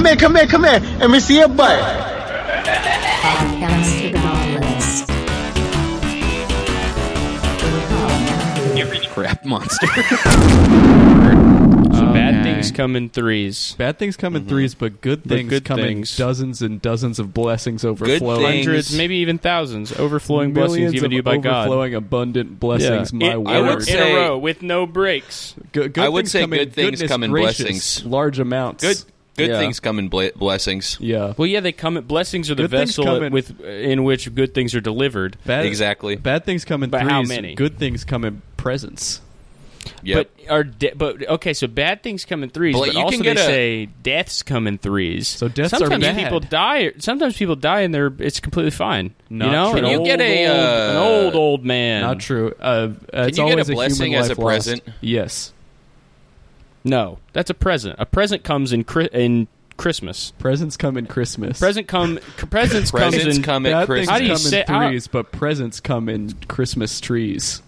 [0.00, 0.98] come here, come here, come here.
[0.98, 1.78] Let me see your butt.
[3.20, 5.04] Podcast to the Nautilus.
[9.10, 9.86] Crap monster.
[9.86, 10.06] So
[12.14, 12.42] bad Okay.
[12.54, 13.74] things come in threes.
[13.76, 14.48] Bad things come in mm-hmm.
[14.48, 16.18] threes, but good But things good come things.
[16.18, 18.40] in dozens and dozens of blessings overflowing.
[18.40, 21.66] things- Hundreds, maybe even thousands, overflowing blessings given to you by God.
[21.66, 23.12] overflowing abundant blessings.
[23.12, 23.52] My in, word.
[23.52, 25.54] I would in say- a row with no breaks.
[25.72, 28.06] Good, good I would things say come good in things come in gracious, blessings.
[28.06, 28.82] large amounts.
[28.84, 29.04] Good
[29.36, 29.58] good Yeah.
[29.58, 30.96] things come in ble- blessings.
[31.00, 31.34] Yeah.
[31.36, 31.96] Well, yeah, they come.
[31.96, 35.36] In, blessings are the Good vessel in- with in which good things are delivered.
[35.46, 36.16] Bad, Exactly.
[36.16, 37.10] Bad things come in But threes.
[37.10, 37.54] how many?
[37.54, 39.20] Good things come in presents.
[40.02, 40.28] Yep.
[40.44, 43.16] But are de- but okay, so bad things come in threes, Well, but you also
[43.16, 45.26] can they a- say deaths come in threes.
[45.26, 46.16] So deaths are sometimes bad.
[46.16, 46.92] people die.
[46.98, 49.14] Sometimes people die and they're it's completely fine.
[49.30, 49.78] Not you know, true.
[49.78, 52.02] an Can you old, get a, old- uh, an old old man.
[52.02, 52.54] Not true.
[52.60, 54.46] Uh, it's you get a blessing human as a life lost.
[54.46, 54.82] present?
[55.00, 55.52] Yes.
[56.84, 57.96] No, that's a present.
[57.98, 60.32] A present comes in Chri- in Christmas.
[60.38, 61.58] Presents come in Christmas.
[61.58, 64.08] Present come presents comes Presents in come Bad at things Christmas.
[64.10, 67.62] How do you come say- in how- threes, but presents come in Christmas trees.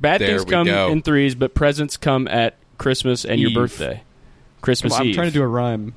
[0.00, 0.88] bad There things we come go.
[0.90, 4.02] in threes, but presents come at Christmas and your birthday.
[4.60, 5.14] Christmas I'm Eve.
[5.14, 5.94] trying to do a rhyme.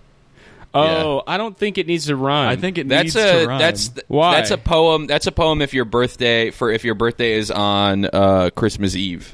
[0.73, 2.49] Oh, I don't think it needs to rhyme.
[2.49, 3.59] I think it That's needs a to rhyme.
[3.59, 4.35] that's th- Why?
[4.35, 5.07] that's a poem.
[5.07, 9.33] That's a poem if your birthday for if your birthday is on uh, Christmas Eve.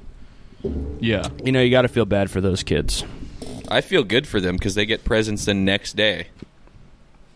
[1.00, 1.28] Yeah.
[1.44, 3.04] you know you got to feel bad for those kids.
[3.70, 6.28] I feel good for them because they get presents the next day.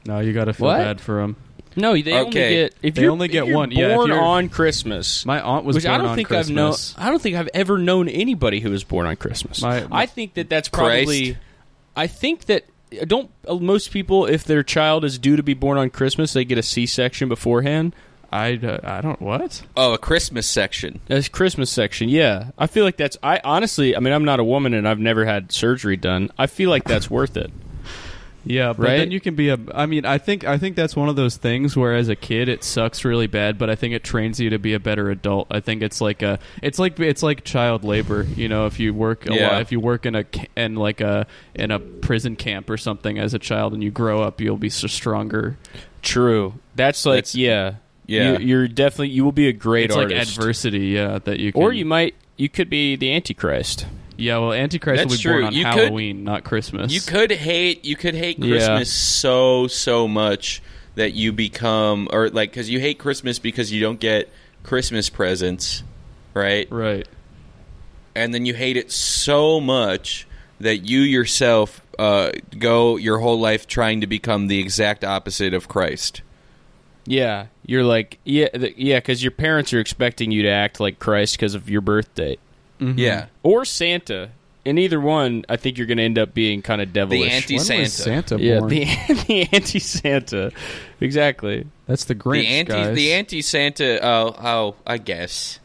[0.05, 0.77] No, you got to feel What?
[0.77, 1.35] bad for them.
[1.75, 2.49] No, they only Okay.
[2.55, 3.71] get if They you're, only if get you're one.
[3.71, 5.25] Yeah, if Born you're- on Christmas.
[5.25, 6.93] My aunt was which born I don't on think Christmas.
[6.95, 7.07] I've known.
[7.07, 9.61] I don't think I've ever known anybody who was born on Christmas.
[9.61, 11.05] My- I think that that's probably.
[11.33, 11.37] Christ.
[11.95, 12.65] I think that
[13.07, 16.45] don't uh, most people, if their child is due to be born on Christmas, they
[16.45, 17.93] get a C-section beforehand.
[18.31, 19.63] I, uh, I don't what?
[19.75, 20.99] Oh, a Christmas section.
[21.07, 22.09] That's Christmas section.
[22.09, 23.17] Yeah, I feel like that's.
[23.23, 26.29] I honestly, I mean, I'm not a woman and I've never had surgery done.
[26.37, 27.51] I feel like that's worth it.
[28.45, 28.97] Yeah, but Right?
[28.99, 29.57] then you can be a.
[29.73, 32.47] I mean, I think I think that's one of those things where as a kid
[32.47, 35.47] it sucks really bad, but I think it trains you to be a better adult.
[35.51, 36.39] I think it's like a.
[36.61, 38.23] It's like it's like child labor.
[38.23, 39.51] You know, if you work a Yeah.
[39.51, 42.77] lot, if you work in a ca- in like a in a prison camp or
[42.77, 45.57] something as a child, and you grow up, you'll be so stronger.
[46.01, 46.53] True.
[46.75, 47.73] That's like That's- yeah.
[48.07, 48.37] Yeah.
[48.39, 50.37] You, are definitely you will be a great it's like artist.
[50.37, 51.61] adversity, yeah, that you can.
[51.61, 53.85] or you might you could be the Antichrist.
[54.17, 56.91] Yeah, well, Antichrist will That's be born on You could- Halloween, not Christmas.
[56.91, 58.49] You could hate you could hate Yeah.
[58.55, 60.61] Christmas so so much
[60.95, 64.29] that you become or like because you hate Christmas because you don't get
[64.63, 65.83] Christmas presents,
[66.33, 66.67] right?
[66.71, 67.07] right.
[68.15, 70.27] And then you hate it so much
[70.59, 75.67] that you yourself uh, go your whole life trying to become the exact opposite of
[75.67, 76.21] Christ.
[77.07, 80.99] Yeah, you're like yeah th- yeah because your parents are expecting you to act like
[80.99, 82.39] Christ because of your birth date
[82.79, 82.97] mm-hmm.
[82.99, 84.29] Yeah, or Santa.
[84.65, 87.29] In either one, I think you're going to end up being kind of devilish.
[87.29, 87.81] the anti When Santa.
[87.83, 88.69] was Santa yeah, born?
[88.69, 88.83] the
[89.27, 90.51] the anti Santa,
[90.99, 91.65] exactly.
[91.87, 92.95] That's the Grinch, The anti guys.
[92.95, 94.05] the anti Santa.
[94.05, 95.59] Oh, oh, I guess.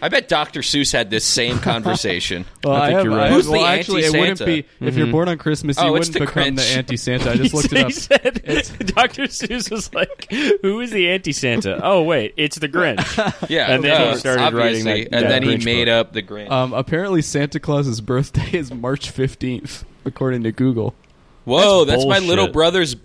[0.00, 0.60] I bet Dr.
[0.60, 2.44] Seuss had this same conversation.
[2.62, 3.24] Well, I I, think have, you're right.
[3.26, 4.62] have- Who's well, the actually, it wouldn't anti-Santa?
[4.80, 5.76] be if you're born on Christmas.
[5.78, 7.30] You Oh, it's wouldn't the become the anti-Santa.
[7.30, 7.92] I just looked it up.
[7.92, 8.34] said,
[8.94, 9.22] Dr.
[9.24, 10.30] Seuss was like,
[10.62, 13.48] "Who is the anti Santa?" Oh wait, it's the Grinch.
[13.48, 16.06] Yeah, And then he started writing that- and that then he made book.
[16.08, 16.50] up the Grinch.
[16.50, 20.94] Um, apparently, Santa Claus's birthday is March 15th, according to Google.
[21.44, 22.96] Whoa, that's that's, my little brother's.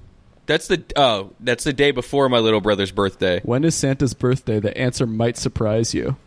[0.46, 3.40] That's the oh, that's the day before my little brother's birthday.
[3.44, 4.60] When is Santa's birthday?
[4.60, 6.18] The answer might surprise you.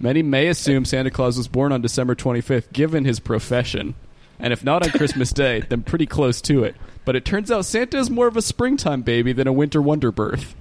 [0.00, 3.94] Many may assume Santa Claus was born on December 25th, given his profession.
[4.38, 6.74] And if not on Christmas Day, then pretty close to it.
[7.04, 10.10] But it turns out Santa is more of a springtime baby than a winter wonder
[10.10, 10.54] birth.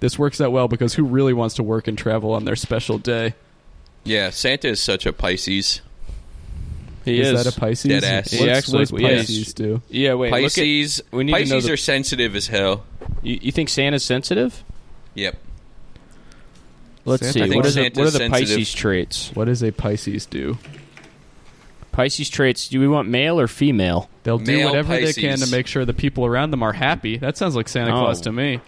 [0.00, 2.98] This works out well because who really wants to work and travel on their special
[2.98, 3.34] day?
[4.04, 5.80] Yeah, Santa is such a Pisces.
[7.04, 7.88] He is, is, that a Pisces?
[7.90, 8.30] Dead ass.
[8.30, 9.26] He What's, actually- what's yes.
[9.26, 9.82] Pisces do?
[9.88, 10.30] Yeah, wait.
[10.32, 11.02] look at- Pisces.
[11.10, 12.84] we need to know Pisces the- are sensitive as hell.
[13.22, 14.62] you, you think Santa's sensitive?
[15.14, 15.36] Yep.
[17.04, 17.52] Let's Santa- see.
[17.52, 18.30] I What are the, what are the sensitive.
[18.30, 19.30] Pisces traits?
[19.34, 20.56] What does a Pisces do?
[21.92, 22.68] Pisces traits.
[22.68, 24.08] Do we want male or female?
[24.24, 27.18] They'll do Male whatever they can to make sure the people around them are happy.
[27.18, 28.00] That sounds like Santa Oh.
[28.00, 28.60] Claus to me.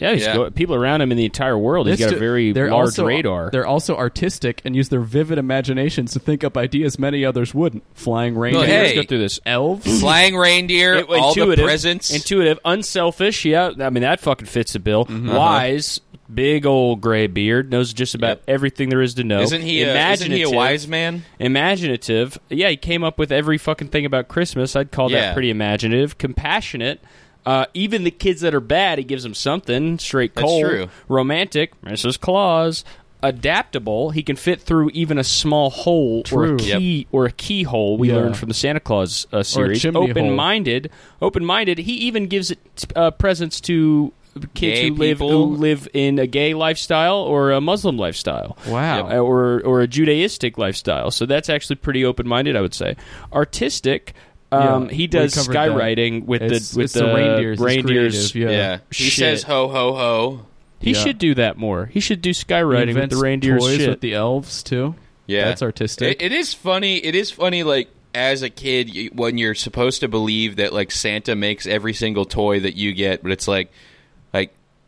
[0.00, 0.34] Yeah, he's Yeah.
[0.34, 1.86] go- people around him in the entire world.
[1.86, 3.50] He's got a very they're large also, radar.
[3.52, 7.84] They're also artistic and use their vivid imaginations to think up ideas many others wouldn't.
[7.94, 9.38] Flying reindeer, Well, Let's go through this.
[9.46, 10.00] elves.
[10.00, 12.10] Flying reindeer, It- all the intuitive, presents.
[12.12, 13.44] intuitive, unselfish.
[13.44, 15.04] Yeah, I mean that fucking fits the bill.
[15.04, 15.32] Mm-hmm.
[15.36, 16.00] Wise,
[16.34, 18.42] big old gray beard, knows just about Yep.
[18.48, 19.40] everything there is to know.
[19.42, 19.82] isn't he?
[19.82, 21.24] A, isn't he a wise man?
[21.38, 22.38] Imaginative.
[22.48, 24.74] Yeah, he came up with every fucking thing about Christmas.
[24.76, 25.20] I'd call Yeah.
[25.20, 26.18] that pretty imaginative.
[26.18, 27.00] Compassionate.
[27.44, 30.64] Uh, even the kids that are bad, he gives them something straight That's cold.
[30.64, 30.88] true.
[31.08, 31.72] Romantic.
[31.82, 32.18] Mrs.
[32.20, 32.84] Claus.
[33.24, 34.10] adaptable.
[34.10, 36.56] He can fit through even a small hole or a True.
[36.58, 37.96] key or a keyhole.
[37.96, 38.16] We Yeah.
[38.16, 39.86] learned from the Santa Claus uh, series.
[39.86, 40.90] Open-minded,
[41.20, 41.78] open-minded.
[41.78, 42.58] He even gives it
[42.96, 44.12] uh, presents to
[44.54, 45.30] kids Gay who live people.
[45.48, 48.56] who live in a gay lifestyle or a Muslim lifestyle.
[48.66, 49.08] Wow.
[49.10, 51.10] Uh, or or a Judaistic lifestyle.
[51.10, 52.96] So that's actually pretty open-minded, I would say.
[53.32, 54.14] Artistic.
[54.50, 55.68] Um, Yeah, he does covered that.
[55.70, 57.58] skywriting with It's- the with it's the reindeers.
[57.58, 58.32] Reindeers.
[58.32, 58.56] creative, Yeah.
[58.58, 58.78] Yeah.
[58.90, 59.12] He Shit.
[59.18, 60.40] says ho ho ho.
[60.80, 60.98] He Yeah.
[61.02, 61.86] should do that more.
[61.92, 63.62] He should do skywriting with the reindeers.
[63.62, 63.88] toys shit.
[63.88, 64.94] with the elves too.
[65.26, 66.20] Yeah, That's artistic.
[66.20, 66.98] It, it is funny.
[66.98, 67.62] It is funny.
[67.62, 71.94] Like as a kid, you, when you're supposed to believe that like Santa makes every
[71.94, 73.72] single toy that you get, but it's like, like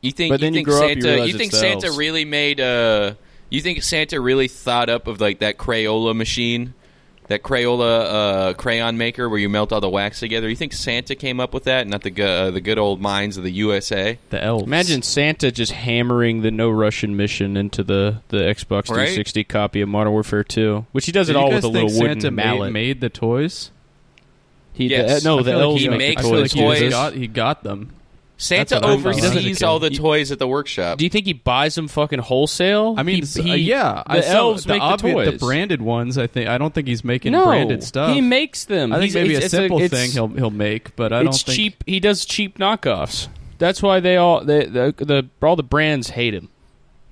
[0.05, 0.31] you think.
[0.33, 1.09] But then you think grow up, you Santa.
[1.09, 1.99] realize you think it's Santa elves.
[1.99, 3.15] really made uh
[3.51, 6.75] You think Santa really thought up of like that Crayola machine,
[7.29, 8.05] that Crayola
[8.51, 10.49] uh, crayon maker where you melt all the wax together?
[10.49, 13.45] You think Santa came up with that, not the uh, the good old minds of
[13.45, 14.19] the USA?
[14.31, 14.65] The elves.
[14.65, 19.07] Imagine Santa just hammering the No Russian mission into the, the Xbox Right?
[19.09, 21.69] 360 copy of Modern Warfare 2, which he does Did it all guys with a
[21.69, 22.73] little wooden Santa made, mallet.
[22.73, 23.71] made the toys?
[24.73, 25.25] he Yes.
[25.25, 26.59] uh, no, I the feel like elves he make makes the the toys.
[26.59, 27.91] like he got he got them.
[28.37, 30.99] Santa oversees all the toys at the workshop.
[30.99, 32.95] Do you think he buys them fucking wholesale?
[32.99, 35.33] I mean, He- he- uh, yeah, the I saw elves the make obvi- the toys.
[35.33, 36.19] the branded ones.
[36.19, 38.13] I think I don't think he's making no, branded stuff.
[38.13, 38.93] he makes them.
[38.93, 41.29] I think He's- maybe it's- a simple it's- thing he'll he'll make, but I don't
[41.35, 41.85] it's think cheap.
[41.87, 43.29] He does cheap knockoffs.
[43.59, 46.49] That's why they all the, the the all the brands hate him.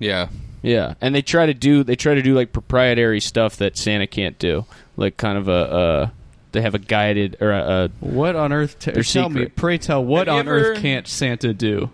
[0.01, 0.29] yeah.
[0.65, 4.07] Yeah, and they try to do they try to do like proprietary stuff that Santa
[4.07, 4.65] can't do,
[4.97, 6.09] like kind of a uh,
[6.53, 8.79] they have a guided or a, a What on earth?
[8.79, 11.91] T- They're tell me, pray tell, what Have you on earth can't Santa do?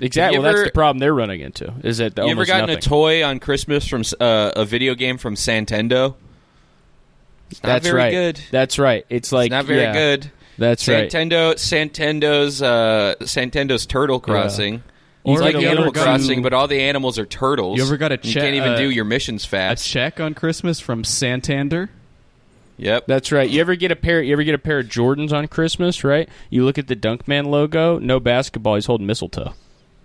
[0.00, 0.36] exactly.
[0.36, 1.72] you Well, that's the problem they're running into.
[1.82, 2.78] Is that You ever gotten nothing.
[2.78, 6.14] a toy on Christmas from uh, a video game from Santendo?
[7.50, 8.10] It's not That's very right.
[8.10, 8.40] good.
[8.50, 9.06] That's right.
[9.08, 10.30] It's like It's not very yeah, good.
[10.58, 11.08] That's right.
[11.10, 14.82] Santendo, Santendo's, uh, Santendo's Turtle Crossing.
[15.22, 17.78] Or It's like Animal ever got- Crossing, but all the animals are turtles.
[17.78, 19.84] You ever got a You check- can't even uh, do your missions fast.
[19.86, 21.90] A check on Christmas from Santander.
[22.76, 23.06] Yep.
[23.06, 23.48] That's right.
[23.48, 24.22] You ever get a pair?
[24.22, 26.04] You ever get a pair of Jordans on Christmas?
[26.04, 26.28] Right.
[26.50, 27.98] You look at the Dunkman logo.
[27.98, 28.74] No basketball.
[28.76, 29.54] He's holding mistletoe.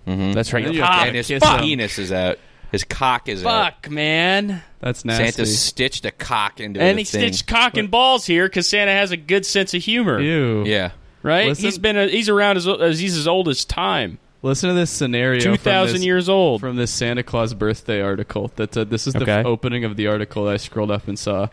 [0.08, 0.34] Mhm.
[0.34, 0.66] That's right.
[0.66, 1.60] And You you ah, have and his kiss 'em.
[1.62, 2.38] penis is out.
[2.72, 3.74] His cock is out.
[3.84, 4.64] fuck, man.
[4.80, 5.32] That's nasty.
[5.32, 7.22] Santa stitched a cock into And the he thing.
[7.34, 10.20] stitched cock and balls here because Santa has a good sense of humor.
[10.22, 10.64] Ew.
[10.66, 10.92] Yeah.
[11.22, 11.50] Right.
[11.50, 14.18] Listen- he's been a, he's around as, as he's as old as time.
[14.42, 15.40] Listen to this scenario.
[15.40, 16.62] Two from thousand this- years old.
[16.62, 18.52] from this Santa Claus birthday article.
[18.56, 19.40] That uh, this is the Okay.
[19.42, 21.50] f- opening of the article that I scrolled up and saw.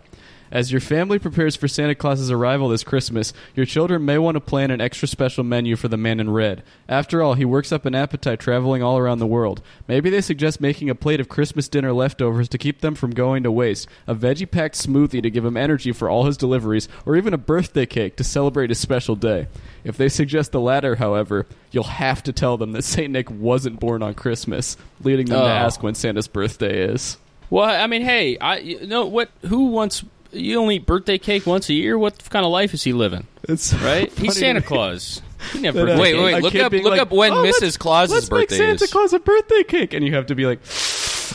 [0.50, 4.40] As your family prepares for Santa Claus's arrival this Christmas, your children may want to
[4.40, 6.62] plan an extra special menu for the man in red.
[6.88, 9.60] After all, he works up an appetite traveling all around the world.
[9.86, 13.42] Maybe they suggest making a plate of Christmas dinner leftovers to keep them from going
[13.42, 17.16] to waste, a veggie packed smoothie to give him energy for all his deliveries, or
[17.16, 19.48] even a birthday cake to celebrate his special day.
[19.84, 23.10] If they suggest the latter, however, you'll have to tell them that St.
[23.12, 25.44] Nick wasn't born on Christmas, leading them Oh.
[25.44, 27.18] to ask when Santa's birthday is.
[27.50, 29.30] Well, I mean, hey, I you know what?
[29.46, 30.04] Who wants?
[30.32, 31.98] You only eat birthday cake once a year.
[31.98, 33.26] What kind of life is he living?
[33.48, 34.12] It's Right?
[34.12, 34.60] funny He's Santa.
[34.60, 35.22] Claus.
[35.52, 37.60] He never That, uh, Wait, wait, look up- look like, up when "Oh, Mrs.
[37.62, 40.34] let's- Claus's let's birthday make Santa is." Claus a birthday cake, and you have to
[40.34, 40.58] be like,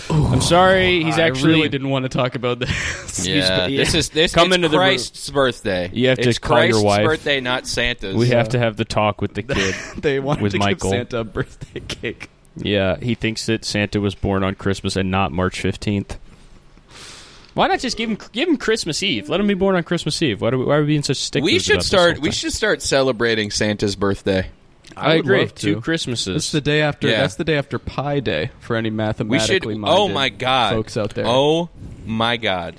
[0.10, 1.04] I'm sorry.
[1.04, 2.70] He's I actually really didn't want to talk about this.
[3.26, 3.78] Yeah, yeah.
[3.78, 5.90] this is this Come it's into the Christ's birthday.
[5.94, 7.06] You have to it's call your wife.
[7.06, 8.16] birthday, not Santa's.
[8.16, 9.76] We have to have the talk with the kid.
[9.98, 10.90] they wanted With to Michael.
[10.92, 12.30] give Santa a birthday cake.
[12.58, 16.18] yeah, he thinks that Santa was born on Christmas and not March 15th.
[17.54, 19.30] Why not just give him give him Christmas Eve?
[19.30, 20.42] Let him be born on Christmas Eve.
[20.42, 21.52] Why, do we, why are we being such sticklers?
[21.52, 22.14] We should about this start.
[22.16, 24.50] whole We should start celebrating Santa's birthday.
[24.96, 25.40] I, would agree.
[25.42, 25.82] love Two.
[25.82, 26.34] Christmases.
[26.36, 27.08] That's the day after.
[27.08, 27.22] Yeah.
[27.22, 28.98] That's the day after Pi Day for any We should.
[28.98, 31.26] mathematically oh minded Oh my god, folks out there.
[31.28, 31.70] Oh
[32.06, 32.76] my god.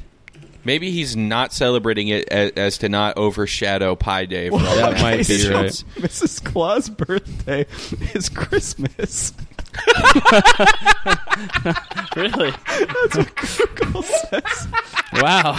[0.66, 4.48] Maybe he's not celebrating it as, as to not overshadow Pi Day.
[4.48, 5.84] For all That the might be mathematicians.
[5.96, 6.42] Mrs.
[6.44, 7.66] Claus' birthday
[8.14, 9.34] is Christmas.
[12.16, 12.50] really?
[12.66, 14.68] That's what Google says.
[15.14, 15.58] wow.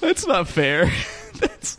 [0.00, 0.90] That's not fair.
[1.38, 1.78] That's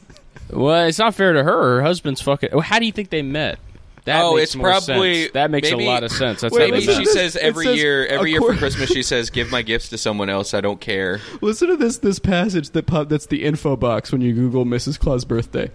[0.50, 1.78] Well, it's not fair to her.
[1.78, 2.50] Her husband's fucking.
[2.52, 3.60] well, How do you think they met?
[4.06, 5.34] That Oh, makes it's more probably- sense.
[5.34, 6.42] that makes maybe- a lot of sense.
[6.42, 7.04] That's Wait, how Maybe she to met.
[7.06, 7.13] this.
[7.13, 10.30] says every says, year, every year for Christmas, she says, "Give my gifts to someone
[10.30, 10.54] else.
[10.54, 14.20] I don't care." Listen to this this passage that pop, that's the info box when
[14.20, 15.00] you Google Mrs.
[15.00, 15.72] Claus' birthday.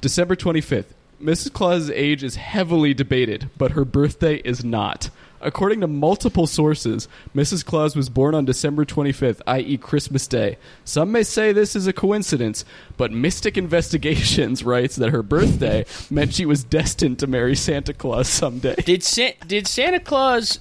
[0.00, 0.92] December 25th.
[1.22, 1.52] Mrs.
[1.52, 5.10] Claus's age is heavily debated, but her birthday is not.
[5.40, 7.64] According to multiple sources, Mrs.
[7.64, 10.56] Claus was born on December 25th, i.e., Christmas Day.
[10.84, 12.64] Some may say this is a coincidence,
[12.96, 18.28] but Mystic Investigations writes that her birthday meant she was destined to marry Santa Claus
[18.28, 18.74] someday.
[18.76, 20.58] Did Sa- did Santa Claus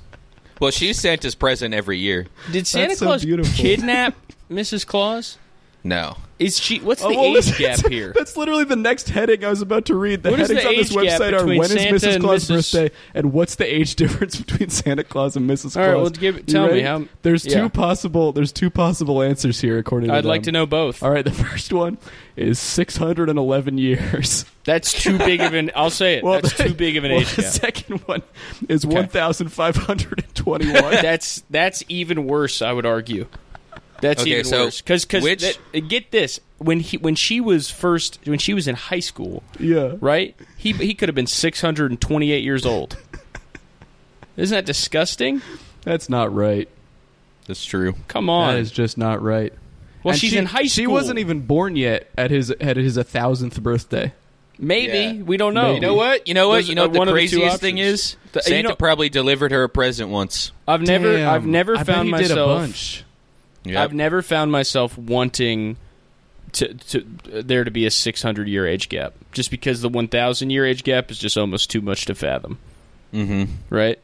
[0.60, 2.28] Well, she's Santa's present every year.
[2.52, 3.54] did Santa That's so Claus beautiful.
[3.56, 4.16] kidnap
[4.52, 4.86] Mrs.
[4.86, 5.38] Claus?
[5.86, 6.18] No.
[6.40, 6.80] Is she?
[6.80, 8.12] What's the Oh, well, age listen, gap here?
[8.14, 10.24] That's literally the next heading I was about to read.
[10.24, 11.94] The What is headings the on this age gap website are between when is Santa
[11.96, 12.14] Mrs.
[12.16, 12.74] and Claus' Mrs.
[12.74, 15.66] birthday and what's the age difference between Santa Claus and Mrs.
[15.66, 15.88] All Claus.
[15.88, 16.82] right, well, give- You tell me ready?
[16.82, 17.62] how- There's yeah.
[17.62, 18.34] two possible.
[18.34, 20.54] There's two possible answers here according to I'd like to them.
[20.56, 21.02] know both.
[21.04, 21.98] All right, the first one
[22.36, 24.44] is 611 years.
[24.66, 25.72] That's too big of an.
[25.76, 26.24] I'll say it.
[26.26, 27.52] That's the- too big of an well, age The gap.
[27.52, 28.24] second one
[28.68, 30.74] is 1,521.
[31.02, 32.62] That's that's even worse.
[32.62, 33.28] I would argue.
[34.02, 34.82] That's Okay, even so worse.
[34.82, 38.76] Because which- uh, get this when he when she was first when she was in
[38.76, 39.94] high school, yeah.
[40.00, 40.36] right?
[40.58, 42.98] He he could have been six hundred and twenty eight years old.
[44.38, 45.42] Isn't that disgusting?
[45.84, 46.68] That's not right.
[47.48, 47.94] That's true.
[48.08, 48.54] Come on.
[48.56, 49.54] That is just not right.
[50.04, 50.70] well, And she's she, in high school.
[50.84, 54.14] She wasn't even born yet at his at his 1,000th birthday.
[54.58, 55.24] Maybe Yeah.
[55.24, 55.74] we don't know.
[55.74, 56.28] You know what?
[56.28, 56.56] You know what?
[56.58, 58.16] Those You know what the one the craziest thing is?
[58.32, 60.52] The- you Santa know- probably delivered her a present once.
[60.68, 61.30] I've never Damn.
[61.30, 63.04] I've never I bet found he did a myself.
[63.66, 63.78] Yep.
[63.78, 65.78] I've never found myself wanting
[66.56, 67.06] to, to
[67.44, 71.12] there to be a 600 year age gap just because the 1000 year age gap
[71.12, 72.58] is just almost too much to fathom
[73.14, 73.52] mm-hmm.
[73.70, 74.00] right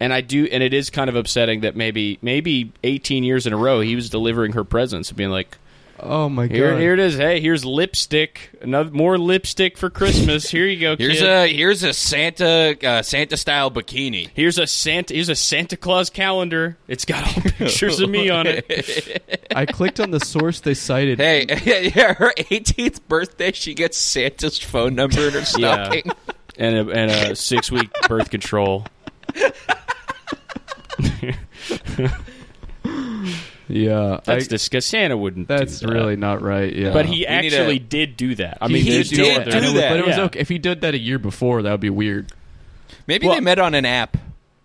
[0.00, 3.52] and i do and it is kind of upsetting that maybe maybe 18 years in
[3.52, 5.58] a row he was delivering her presents and being like
[6.00, 6.80] Oh my here god!
[6.80, 11.20] here it is hey here's lipstick another more lipstick for christmas here you go Here's
[11.20, 11.28] kid.
[11.28, 14.28] a here's a Santa uh, Santa style bikini.
[14.34, 15.14] Here's a Santa.
[15.14, 16.76] Here's a Santa Claus calendar.
[16.88, 19.46] It's got all pictures of me on it.
[19.54, 21.18] I clicked on the source they cited.
[21.20, 21.46] Hey,
[21.94, 26.00] yeah, her 18th birthday, she gets Santa's phone number in her Yeah.
[26.58, 28.86] and a, and a six week birth control.
[33.68, 34.98] Yeah, That's I, disgusting.
[35.00, 35.48] Santa wouldn't.
[35.48, 35.92] that's do that.
[35.92, 36.70] really not right.
[36.74, 38.58] Yeah, But he We actually a- did do that.
[38.60, 39.44] I mean, He mean, did there's do that.
[39.50, 39.88] do And it was- that.
[39.90, 40.22] But it was Yeah.
[40.24, 41.62] okay if he did that a year before.
[41.62, 42.30] That would be weird.
[43.06, 44.16] Maybe Well- they met on an app,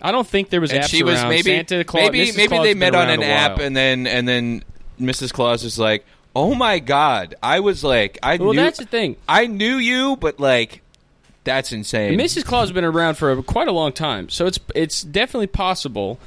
[0.01, 1.29] I don't think there was and apps she was around.
[1.29, 2.03] maybe Santa Claus.
[2.11, 2.37] maybe Mrs.
[2.37, 4.63] maybe Claus they met on an app, and then and then
[4.99, 5.31] Mrs.
[5.33, 9.15] Claus is like, "Oh my God, I was like, I well, knew, that's the thing.
[9.27, 10.81] I knew you, but like,
[11.43, 12.45] that's insane." Mrs.
[12.45, 16.17] Claus has been around for a, quite a long time, so it's it's definitely possible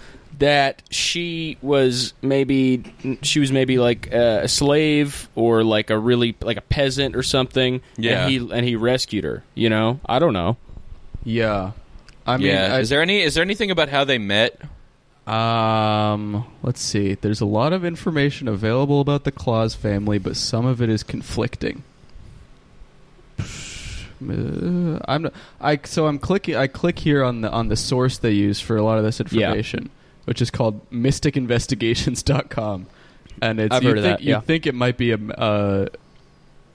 [0.43, 2.83] that she was maybe
[3.23, 7.81] she was maybe like a slave or like a really like a peasant or something.
[7.97, 8.23] Yeah.
[8.23, 9.45] and he and he rescued her.
[9.55, 10.57] You know, I don't know.
[11.25, 11.73] Yeah,
[12.27, 14.61] I mean, yeah, I- is there any is there anything about how they met?
[15.27, 17.15] Um, let's see.
[17.15, 21.05] There's a lot of information available about the Claus family, but some of it is
[21.05, 21.85] conflicting.
[23.39, 25.31] Uh, I'm
[25.61, 28.77] I so I'm clicking I click here on the on the source they use for
[28.77, 29.91] a lot of this information,
[30.25, 32.87] which is called mysticinvestigations.com.
[33.41, 34.41] And it's I've you heard of think that, you yeah.
[34.41, 35.87] think it might be a uh,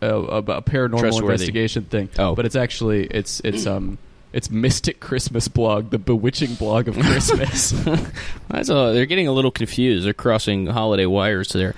[0.02, 2.10] a, a, a paranormal investigation thing.
[2.20, 2.36] Oh.
[2.36, 3.98] But it's actually it's it's um
[4.34, 7.72] it's Mystic Christmas blog, the bewitching blog of Christmas.
[8.50, 10.06] That's a, they're getting a little confused.
[10.06, 11.76] They're crossing holiday wires there.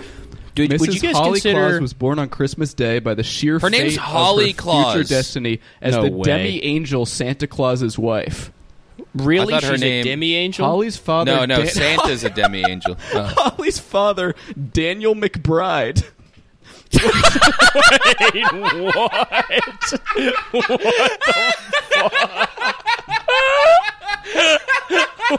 [0.56, 0.80] Dude, Mrs.
[0.80, 1.70] would you guys Holly consider?
[1.70, 4.62] Claus was born on Christmas Day by the sheer Her name's fate Holly of her
[4.62, 4.94] Claus.
[4.94, 6.24] future destiny as No the way.
[6.24, 8.52] demi angel Santa Claus's wife.
[9.16, 10.66] Really, I thought her she's name- a demi angel.
[10.66, 11.32] Holly's father.
[11.32, 12.98] No, no, Dan- Santa's a demi angel.
[13.14, 13.24] Oh.
[13.36, 14.36] Holly's father,
[14.74, 16.04] Daniel McBride.
[18.34, 18.46] Wait,
[18.96, 19.94] what?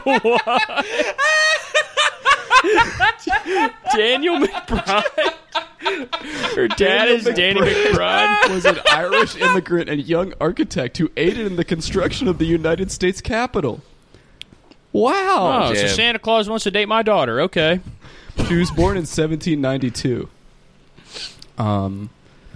[0.03, 0.23] What?
[0.23, 0.85] What?
[3.95, 5.33] Daniel McBride.
[6.55, 8.49] Her dad is Danny McBride.
[8.53, 12.91] was an Irish immigrant and young architect who aided in the construction of the United
[12.91, 13.81] States Capitol.
[14.93, 15.69] Wow.
[15.69, 15.89] Oh, so Damn.
[15.89, 17.41] Santa Claus wants to date my daughter.
[17.41, 17.79] Okay.
[18.47, 20.29] She was born in 1792.
[21.57, 22.09] Um,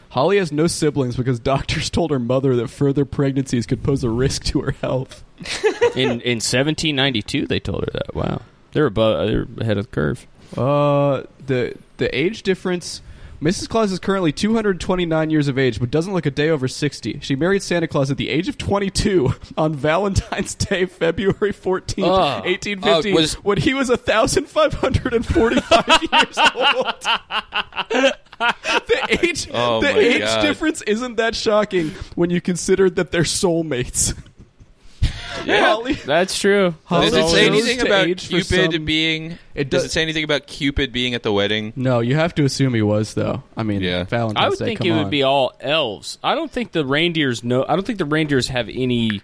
[0.09, 4.09] Holly has no siblings because doctors told her mother that further pregnancies could pose a
[4.09, 5.23] risk to her health.
[5.95, 8.15] In in 1792, they told her that.
[8.15, 8.41] Wow,
[8.71, 10.27] they're above, they're ahead of the curve.
[10.57, 13.01] Uh, the the age difference.
[13.45, 13.69] Mrs.
[13.69, 17.19] Claus is currently 229 years of age, but doesn't look a day over 60.
[17.21, 22.41] She married Santa Claus at the age of 22 on Valentine's Day, February 14th, Oh.
[22.43, 26.95] 1850, uh, Oh, was- when he was 1,545 years old.
[28.87, 30.41] the age, Oh the age God.
[30.41, 34.17] difference isn't that shocking when you consider that they're soulmates.
[35.47, 36.75] Holly, That's true.
[36.85, 39.37] Holly Does it say anything to about age for Cupid some- being?
[39.53, 41.73] It does does- it say anything about Cupid being at the wedding?
[41.75, 43.43] No, you have to assume he was though.
[43.55, 44.03] I mean, Yeah.
[44.05, 44.97] Valentine's I would Day, think come it on.
[45.03, 46.17] would be all elves.
[46.23, 47.65] I don't think the reindeers know.
[47.67, 49.21] I don't think the reindeers have any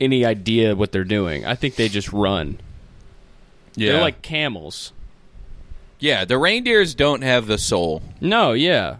[0.00, 1.44] any idea what they're doing.
[1.44, 2.58] I think they just run.
[3.76, 4.92] Yeah, They're like camels.
[5.98, 6.24] yeah.
[6.24, 8.02] The reindeers don't have the soul.
[8.20, 8.96] No, yeah.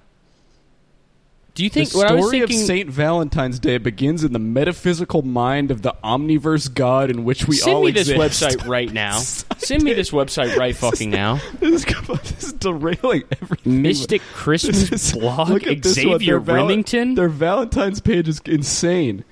[1.54, 2.52] Do you think the what I was story of?
[2.52, 7.60] Saint Valentine's Day begins in the metaphysical mind of the omniverse God in which we
[7.62, 7.64] all live?
[7.64, 8.58] send all me this exist.
[8.58, 9.18] website right now.
[9.18, 11.40] send me this website right fucking now.
[11.58, 13.82] this, is, this is derailing everything.
[13.82, 15.48] Mystic Christmas blog.
[15.50, 16.18] look at this one.
[16.18, 19.24] Xavier Their val- Their Valentine's page is insane.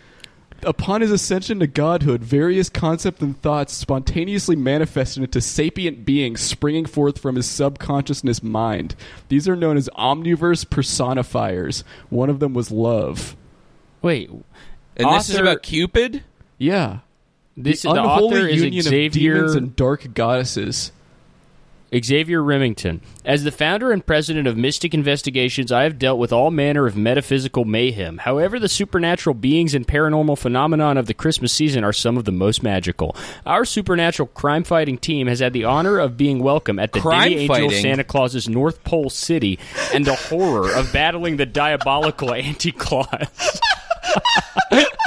[0.65, 6.85] Upon his ascension to godhood, various concepts and thoughts spontaneously manifested into sapient beings springing
[6.85, 8.97] forth from his subconsciousness mind.
[9.29, 11.85] These are known as omniverse personifiers.
[12.11, 13.37] One of them was love.
[14.03, 14.31] Wait,
[14.97, 16.25] And this is about Cupid.
[16.59, 17.01] Yeah.
[17.57, 20.91] this the the unholy author is union of Xavier demons and dark goddesses.
[21.95, 23.01] Xavier Remington.
[23.25, 26.97] As the founder and president of Mystic Investigations, I have dealt with all manner of
[26.97, 28.19] metaphysical mayhem.
[28.19, 32.33] However, the supernatural beings and paranormal phenomenon of the Christmas season are some of the
[32.33, 33.17] most magical.
[33.47, 37.31] Our supernatural crime fighting team has had the honor of being welcome at the Crime
[37.31, 37.71] Demi Angel?
[37.71, 39.59] Santa Claus's North Pole City
[39.95, 43.61] and the horror of battling the diabolical Anti Claus.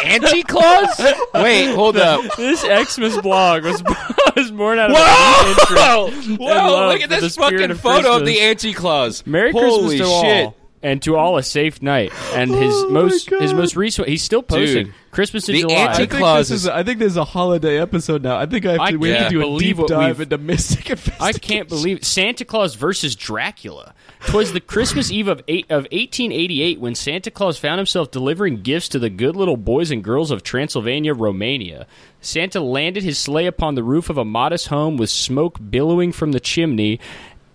[0.05, 0.99] Anti Claus?
[1.35, 2.21] Wait, hold up.
[2.37, 3.83] This Xmas blog was,
[4.35, 5.01] was born out of Whoa!
[5.01, 6.09] a Whoa!
[6.11, 8.73] deep interest and love Look at for the this fucking of photo of the Anti
[8.73, 9.25] Claus.
[9.25, 10.45] Merry Holy Christmas to shit.
[10.45, 12.11] all, and to all a safe night.
[12.33, 15.75] And his Oh most his most recent he's still posting Dude, Christmas in the July.
[15.75, 18.37] I anti- think, Claus this is, is- I think this is a holiday episode now.
[18.37, 19.87] I think I have I to, we have can't to do a believe deep what
[19.89, 23.93] dive we've- into Mystic I can't believe Santa Claus versus Dracula.
[24.27, 28.87] Twas the Christmas Eve of eight, of 1888 when Santa Claus found himself delivering gifts
[28.89, 31.87] to the good little boys and girls of Transylvania, Romania.
[32.21, 36.31] Santa landed his sleigh upon the roof of a modest home with smoke billowing from
[36.31, 36.99] the chimney.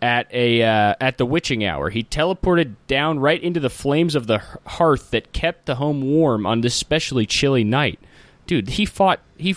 [0.03, 4.27] At a uh, at the witching hour, he teleported down right into the flames of
[4.27, 7.99] the hearth that kept the home warm on this specially chilly night.
[8.47, 9.21] Dude, he fought.
[9.39, 9.55] He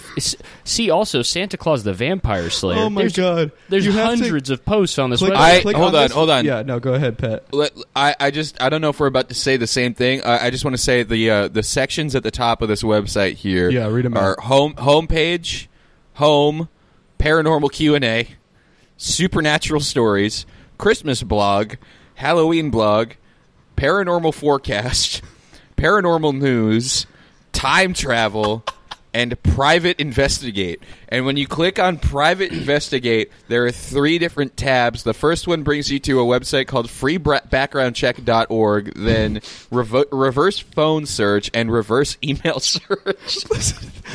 [0.66, 2.80] see also Santa Claus the Vampire Slayer.
[2.80, 3.52] Oh my There's- God.
[3.70, 5.38] There's You have to hundreds of posts on this Click- website.
[5.38, 6.44] I- click hold on, this- hold on.
[6.46, 7.46] Yeah, no, go ahead, Pat.
[7.54, 10.22] Let- I, I just I don't know if we're about to say the same thing.
[10.24, 12.84] I, I just want to say the uh, the sections at the top of this
[12.84, 13.70] website here.
[13.70, 14.24] Yeah, read 'em out.
[14.24, 15.68] are home homepage,
[16.16, 16.68] home,
[17.18, 18.28] paranormal Q and A,
[18.98, 20.46] supernatural stories,
[20.78, 21.76] Christmas blog,
[22.16, 23.12] Halloween blog,
[23.78, 25.22] paranormal forecast,
[25.78, 27.06] paranormal news,
[27.54, 28.64] time travel.
[29.12, 30.84] And private investigate.
[31.08, 35.02] And when you click on private investigate, there are three different tabs.
[35.02, 39.38] The first one brings you to a website called freebackgroundcheck.org, then
[39.72, 43.38] revo- reverse phone search and reverse email search.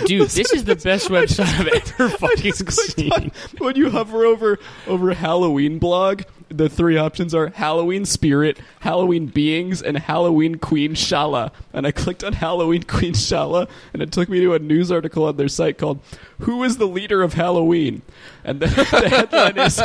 [0.07, 1.69] Dude, this is the best website I've
[2.01, 3.13] ever fucking seen.
[3.13, 9.27] on- when you hover over over Halloween blog, the three options are Halloween Spirit, Halloween
[9.27, 11.51] Beings, and Halloween Queen Shala.
[11.73, 15.25] And I clicked on Halloween Queen Shala, and it took me to a news article
[15.25, 16.01] on their site called
[16.41, 18.03] "Who is the leader of Halloween?"
[18.45, 18.67] And the,
[19.01, 19.77] the headline is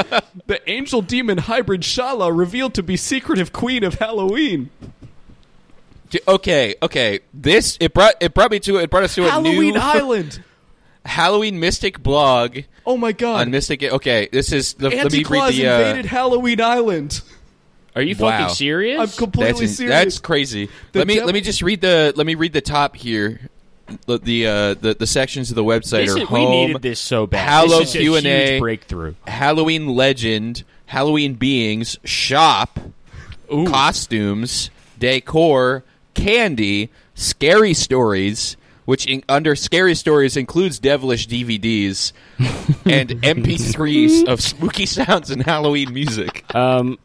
[0.48, 4.69] "The Angel Demon Hybrid Shala revealed to be secretive Queen of Halloween."
[6.28, 7.19] Okay, okay.
[7.34, 10.43] This it brought it brought me to it brought us to a Halloween new Island.
[11.05, 13.41] Halloween Mystic blog Oh my God!
[13.41, 13.83] on Mystic.
[13.83, 15.67] Okay, this is the, let me read Claus the.
[15.67, 17.21] Uh, invaded Halloween Island.
[17.95, 18.29] Are you Wow.
[18.38, 18.99] fucking serious?
[18.99, 20.03] I'm completely that's, serious.
[20.03, 20.69] that's crazy.
[20.91, 23.39] The let me devil- let me just read the let me read the top here.
[24.05, 26.81] The the uh, the, the sections of the website This are is- home, we needed
[26.83, 27.47] this so bad.
[27.47, 28.59] Hallow this is a Q&A.
[28.59, 29.15] breakthrough.
[29.25, 32.79] Halloween legend, Halloween beings, shop,
[33.65, 35.83] costumes, decor,
[36.13, 38.57] candy, scary stories,
[38.89, 42.12] which in, under scary stories includes devilish DVDs
[42.88, 46.43] and MP3s of spooky sounds and Halloween music.
[46.56, 46.97] Um,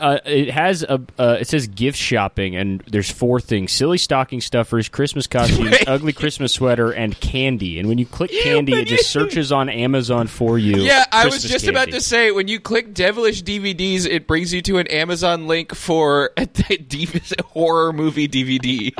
[0.00, 1.02] uh, it has a.
[1.18, 6.14] Uh, it says gift shopping, and there's four things: silly stocking stuffers, Christmas costumes, ugly
[6.14, 7.78] Christmas sweater, and candy.
[7.78, 10.76] And when you click candy, it just searches on Amazon for you.
[10.82, 14.54] Yeah, I was Christmas just about to say when you click devilish DVDs, it brings
[14.54, 17.08] you to an Amazon link for a d-
[17.44, 18.92] horror movie DVD.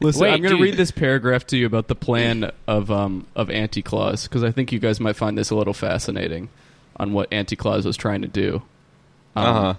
[0.00, 3.26] Listen, Wait, I'm going to read this paragraph to you about the plan of um,
[3.36, 6.48] of Anti Claus because I think you guys might find this a little fascinating
[6.96, 8.62] on what Anti Claus was trying to do.
[9.36, 9.74] Um, Uh-huh.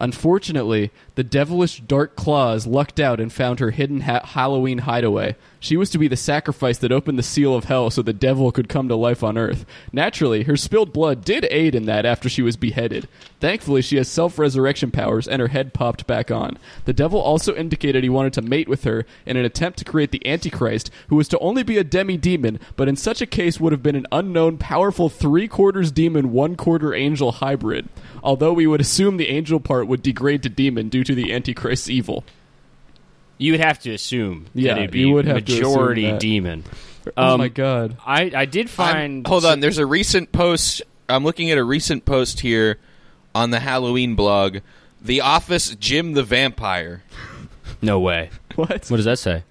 [0.00, 5.34] Unfortunately, the devilish Dark Claus lucked out and found her hidden ha- Halloween hideaway.
[5.58, 8.52] She was to be the sacrifice that opened the seal of hell so the devil
[8.52, 9.66] could come to life on Earth.
[9.92, 13.08] Naturally, her spilled blood did aid in that after she was beheaded.
[13.40, 16.56] Thankfully, she has self resurrection powers and her head popped back on.
[16.84, 20.12] The devil also indicated he wanted to mate with her in an attempt to create
[20.12, 23.58] the Antichrist, who was to only be a demi demon, but in such a case
[23.58, 27.88] would have been an unknown, powerful three quarters demon, one quarter angel hybrid.
[28.22, 31.88] Although we would assume the angel part would degrade to demon due to the Antichrist's
[31.90, 32.22] evil.
[33.38, 36.20] You would have to assume Yeah, that it'd be you would have to majority that.
[36.20, 36.64] demon.
[37.16, 37.96] oh Um, my god.
[38.06, 39.26] I I did I'm- find.
[39.26, 40.82] hold on, there's a recent post.
[41.08, 42.78] I'm looking at a recent post here
[43.34, 44.58] on the Halloween blog.
[45.00, 47.02] The Office Jim the Vampire.
[47.82, 48.30] No way.
[48.56, 48.90] What?
[48.90, 49.44] What does that say?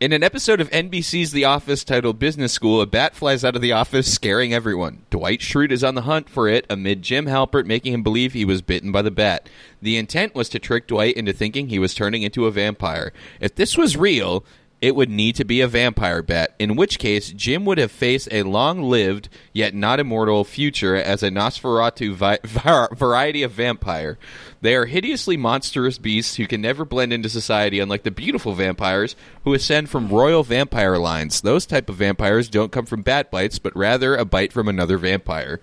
[0.00, 3.60] In an episode of NBC's The Office titled Business School, a bat flies out of
[3.60, 5.02] the office, scaring everyone.
[5.10, 8.46] Dwight Schrute is on the hunt for it amid Jim Halpert making him believe he
[8.46, 9.46] was bitten by the bat.
[9.82, 13.12] The intent was to trick Dwight into thinking he was turning into a vampire.
[13.40, 14.42] If this was real,
[14.80, 18.28] it would need to be a vampire bat, in which case Jim would have faced
[18.30, 24.18] a long-lived yet not immortal future as a Nosferatu vi- var- variety of vampire.
[24.62, 29.16] They are hideously monstrous beasts who can never blend into society, unlike the beautiful vampires
[29.44, 31.40] who ascend from royal vampire lines.
[31.40, 34.96] Those type of vampires don't come from bat bites, but rather a bite from another
[34.96, 35.60] vampire.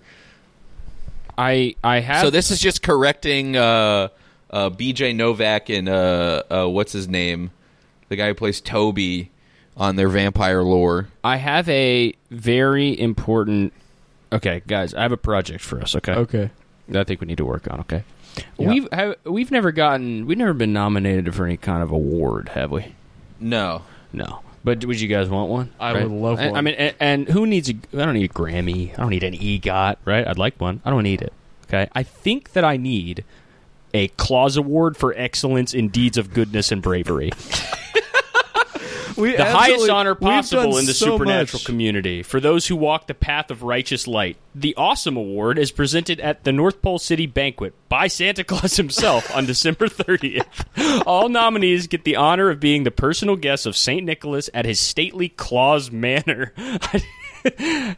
[1.37, 4.09] I I have So this is just correcting uh,
[4.49, 5.13] uh, B.J.
[5.13, 7.51] Novak and uh, uh, what's his name,
[8.09, 9.31] the guy who plays Toby
[9.75, 11.07] on their vampire lore.
[11.23, 13.73] I have a very important.
[14.31, 15.95] Okay, guys, I have a project for us.
[15.95, 16.49] Okay, Okay.
[16.89, 17.79] that I think we need to work on.
[17.81, 18.03] Okay,
[18.57, 18.67] Yeah.
[18.69, 22.71] we've have, we've never gotten we've never been nominated for any kind of award, have
[22.71, 22.93] we?
[23.39, 24.39] No, No.
[24.63, 25.69] But would you guys want one?
[25.79, 27.73] I would love I- I mean, and, and who needs a?
[27.93, 28.91] I don't need a Grammy.
[28.93, 29.95] I don't need an EGOT.
[30.03, 30.27] Right?
[30.27, 30.81] I'd like one.
[30.83, 31.31] I don't need it.
[31.69, 31.87] Okay.
[31.93, 33.23] I think that I need
[33.93, 37.31] a Claus Award for excellence in deeds of goodness and bravery.
[39.17, 41.65] We the highest honor possible in the so supernatural much.
[41.65, 44.37] community for those who walk the path of righteous light.
[44.53, 49.35] The Awesome Award is presented at the North Pole City Banquet by Santa Claus himself
[49.35, 51.03] on December 30th.
[51.05, 54.03] All nominees get the honor of being the personal guests of St.
[54.05, 56.53] Nicholas at his stately Claus Manor.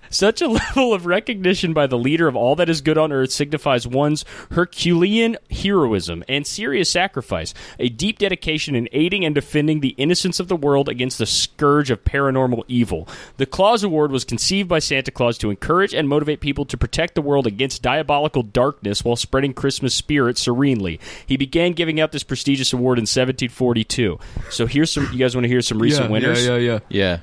[0.10, 3.32] Such a level of recognition by the leader of all that is good on earth
[3.32, 9.90] signifies one's Herculean heroism and serious sacrifice, a deep dedication in aiding and defending the
[9.98, 13.08] innocence of the world against the scourge of paranormal evil.
[13.38, 17.16] The Claus Award was conceived by Santa Claus to encourage and motivate people to protect
[17.16, 21.00] the world against diabolical darkness while spreading Christmas spirit serenely.
[21.26, 24.20] He began giving out this prestigious award in 1742.
[24.50, 25.10] So here's some.
[25.12, 26.46] You guys want to hear some recent yeah, winners?
[26.46, 27.20] Yeah, yeah, yeah.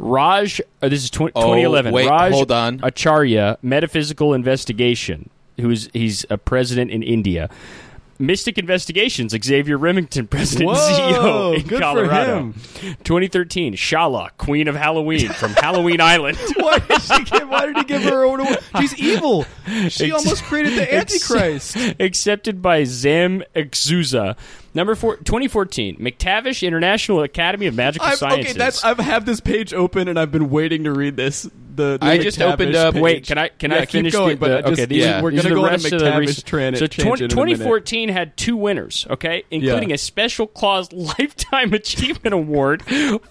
[0.00, 1.92] Raj, uh, this is 20, Oh, 2011.
[1.92, 2.80] wait, Raj hold on.
[2.82, 5.28] Acharya, Metaphysical Investigation,
[5.60, 7.50] who's he's a president in India.
[8.20, 12.36] Mystic Investigations, Xavier Remington, president Whoa, and CEO in Colorado.
[12.38, 12.52] him.
[13.04, 16.38] 2013, Shala, Queen of Halloween from Halloween Island.
[16.56, 17.48] Why did she give?
[17.48, 18.58] Why did he give her own award?
[18.78, 19.46] She's evil.
[19.88, 21.76] She Ex- almost created the ex- Antichrist.
[22.00, 24.36] accepted by Zam Exuza.
[24.72, 28.50] Number four, 2014, McTavish International Academy of Magical I've, Sciences.
[28.52, 31.48] okay, that's I have this page open and I've been waiting to read this.
[31.80, 33.02] The, the I just McTavish opened up- page.
[33.02, 34.84] Wait, can I can Yeah, I keep finish going, the, but the- I just- okay?
[34.86, 35.22] These yeah.
[35.22, 36.86] we're these gonna are the go on rest to of the McTavish recent- tran- So
[36.86, 37.56] tangent 20, in a minute.
[37.64, 39.94] 2014 had two winners, okay, including Yeah.
[39.94, 42.82] a Special Claus Lifetime Achievement Award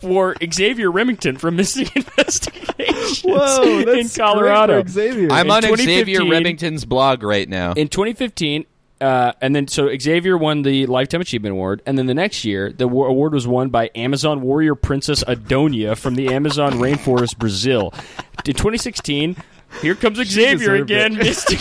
[0.01, 4.73] for Xavier Remington from Mystic Investigations Whoa, that's in Colorado.
[4.81, 5.31] great for Xavier.
[5.31, 7.73] I'm In on 2015 Xavier Remington's blog right now.
[7.73, 8.65] In 2015,
[9.01, 12.71] uh, and then so Xavier won the Lifetime Achievement Award, and then the next year
[12.73, 17.93] the wa- award was won by Amazon warrior princess Adonia from the Amazon rainforest, Brazil.
[18.45, 19.35] In 2016.
[19.81, 21.15] Here comes Xavier again.
[21.17, 21.59] Mystic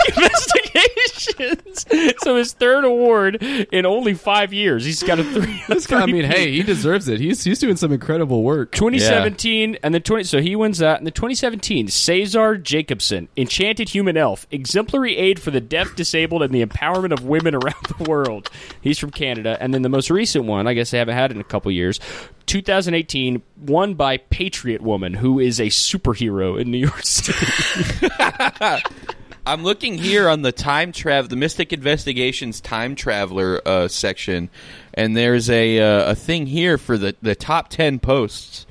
[1.38, 2.14] Investigations.
[2.22, 4.84] so his third award in only five years.
[4.84, 5.62] He's got a three.
[5.68, 7.20] This guy, I mean, hey, he deserves it.
[7.20, 8.72] He's he's doing some incredible work.
[8.72, 14.16] 2017 and then 20 so he wins that and the 2017 Cesar Jacobson enchanted human
[14.16, 18.50] elf exemplary aid for the deaf disabled and the empowerment of women around the world
[18.80, 21.40] he's from Canada and then the most recent one I guess they haven't had in
[21.40, 22.00] a couple years
[22.46, 28.08] 2018 won by Patriot Woman who is a superhero in New York City
[29.48, 34.50] I'm looking here on the time travel, the Mystic Investigations time traveler uh, section,
[34.92, 38.66] and there's a uh, a thing here for the the top ten posts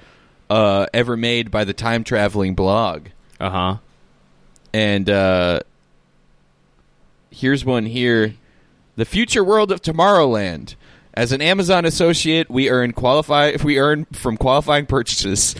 [0.51, 3.07] uh, ever made by the time traveling blog,
[3.39, 3.77] uh-huh
[4.71, 5.61] and uh,
[7.31, 8.35] here's one here:
[8.97, 10.75] the future world of Tomorrowland.
[11.15, 15.55] As an Amazon associate, we earn qualify we earn from qualifying purchases.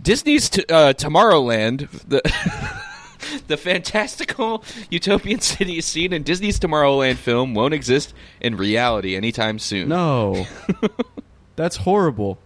[0.00, 2.22] Disney's t- uh, Tomorrowland, the
[3.46, 9.88] the fantastical utopian city seen in Disney's Tomorrowland film won't exist in reality anytime soon.
[9.88, 10.46] No,
[11.56, 12.38] that's horrible.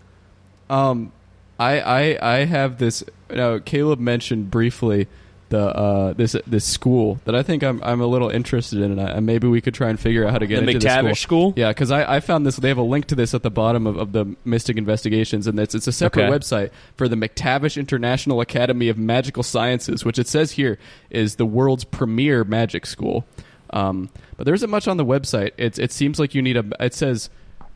[0.70, 1.12] Um,
[1.58, 3.04] I I I have this.
[3.30, 5.08] Now, Caleb mentioned briefly
[5.52, 9.00] the uh this this school that I think I'm I'm a little interested in, and,
[9.00, 11.08] I, and maybe we could try and figure out how to get The into McTavish
[11.10, 11.52] this school?
[11.56, 12.56] Yeah, because I, I found this.
[12.56, 15.60] They have a link to this at the bottom of, of the Mystic Investigations, and
[15.60, 16.32] it's it's a separate Okay.
[16.38, 20.78] website for the McTavish International Academy of Magical Sciences, which it says here
[21.10, 23.26] is the world's premier magic school.
[23.70, 25.52] Um, but there isn't much on the website.
[25.58, 26.64] It's it seems like you need a.
[26.80, 27.30] It says.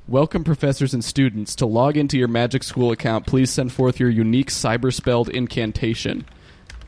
[0.09, 1.57] Welcome, professors and students.
[1.57, 6.25] To log into your Magic School account, please send forth your unique cyber spelled incantation.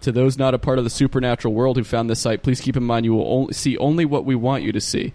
[0.02, 2.76] To those not a part of the supernatural world who found this site, please keep
[2.76, 5.12] in mind you will only see only what we want you to see.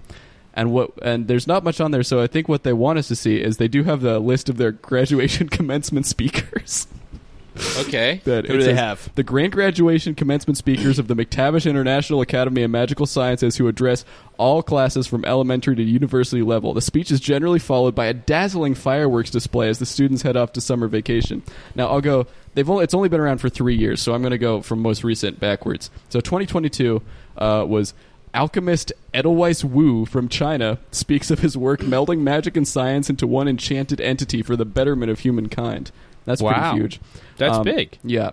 [0.54, 3.08] And what and there's not much on there, so I think what they want us
[3.08, 6.88] to see is they do have the list of their graduation commencement speakers.
[7.78, 8.22] Okay.
[8.26, 9.14] that Who do they have?
[9.16, 14.06] The grand graduation commencement speakers of the McTavish International Academy of Magical Sciences who address
[14.38, 16.74] all classes from elementary to university level.
[16.74, 20.54] The speech is generally followed by a dazzling fireworks display as the students head off
[20.54, 21.44] to summer vacation.
[21.76, 22.28] Now I'll go.
[22.56, 24.80] They've only it's only been around for three years, so I'm going to go from
[24.80, 25.90] most recent backwards.
[26.10, 27.02] So 2022
[27.38, 27.94] uh, was.
[28.36, 33.48] Alchemist Edelweiss Wu from China speaks of his work melding magic and science into one
[33.48, 35.92] enchanted entity for the betterment of humankind.
[36.26, 36.72] That's Wow.
[36.72, 37.02] pretty huge.
[37.38, 37.98] That's Um, big.
[38.04, 38.32] Yeah.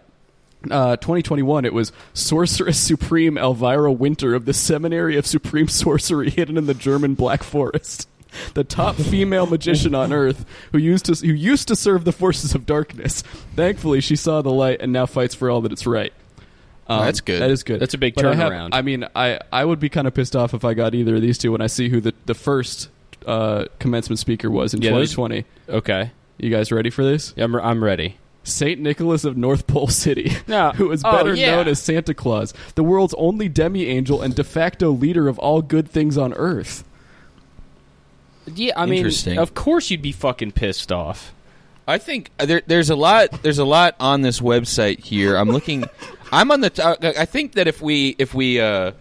[0.71, 6.57] Uh, 2021, it was Sorceress Supreme Elvira Winter of the Seminary of Supreme Sorcery hidden
[6.59, 8.07] in the German Black Forest.
[8.55, 12.55] The top female magician on Earth who used to who used to serve the forces
[12.55, 13.23] of darkness.
[13.57, 16.13] Thankfully, she saw the light and now fights for all that it's right.
[16.87, 17.43] Um, That's good.
[17.43, 17.81] That is good.
[17.81, 18.69] That's a big But I have- turnaround.
[18.71, 21.23] I mean, I, I would be kind of pissed off if I got either of
[21.23, 22.89] these two when I see who the, the first
[23.27, 25.45] uh, commencement speaker was in Yeah, those- 2020.
[25.79, 26.13] Okay.
[26.43, 27.35] You guys ready for this?
[27.37, 28.17] I'm, I'm ready.
[28.45, 30.71] Saint Nicholas of North Pole City, No.
[30.71, 31.57] who is Oh, better yeah.
[31.57, 35.61] known as Santa Claus, the world's only demi angel and de facto leader of all
[35.61, 36.83] good things on Earth.
[38.55, 39.07] Yeah, I mean,
[39.39, 41.33] of course you'd be fucking pissed off.
[41.87, 43.43] I think there, there's a lot.
[43.43, 45.37] There's a lot on this website here.
[45.37, 45.85] I'm looking.
[46.33, 46.71] I'm on the.
[46.71, 48.93] T- I think that if we if we uh,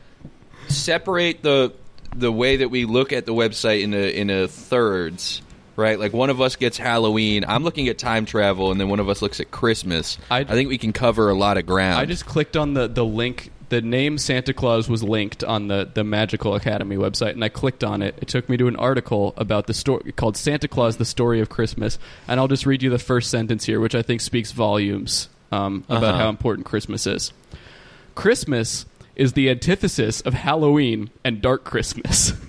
[0.67, 1.73] separate the
[2.15, 5.41] the way that we look at the website in a in a thirds,
[5.79, 5.97] right?
[5.99, 7.43] Like one of us gets Halloween.
[7.47, 10.17] I'm looking at time travel, and then one of us looks at Christmas.
[10.29, 11.97] I, I- think we can cover a lot of ground.
[11.99, 13.51] I just clicked on the, the link.
[13.69, 17.83] The name Santa Claus was linked on the, the Magical Academy website, and I clicked
[17.83, 18.15] on it.
[18.19, 21.49] It took me to an article about the story called Santa Claus: The Story of
[21.49, 25.29] Christmas, and I'll just read you the first sentence here, which I think speaks volumes
[25.51, 26.17] um, about Uh-huh.
[26.23, 27.31] how important Christmas is.
[28.15, 32.33] Christmas is the antithesis of Halloween and Dark Christmas.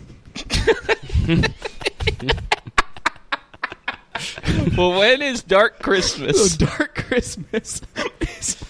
[4.77, 6.53] well, when is Dark Christmas?
[6.55, 7.81] So Dark Christmas
[8.21, 8.65] is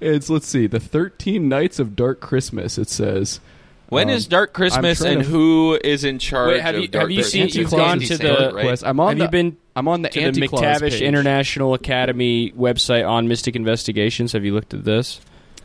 [0.00, 3.40] it's let's see the 13 nights of Dark Christmas it says
[3.88, 6.52] When Um, is Dark Christmas, and to- who is in charge?
[6.54, 8.82] Wait, have of you- Dark have you seen- you've gone to the- right?
[8.84, 11.02] I'm on Have the you been I'm on the to the Anti-Claus McTavish page.
[11.02, 14.32] International Academy website on Mystic Investigations?
[14.32, 15.20] Have you looked at this?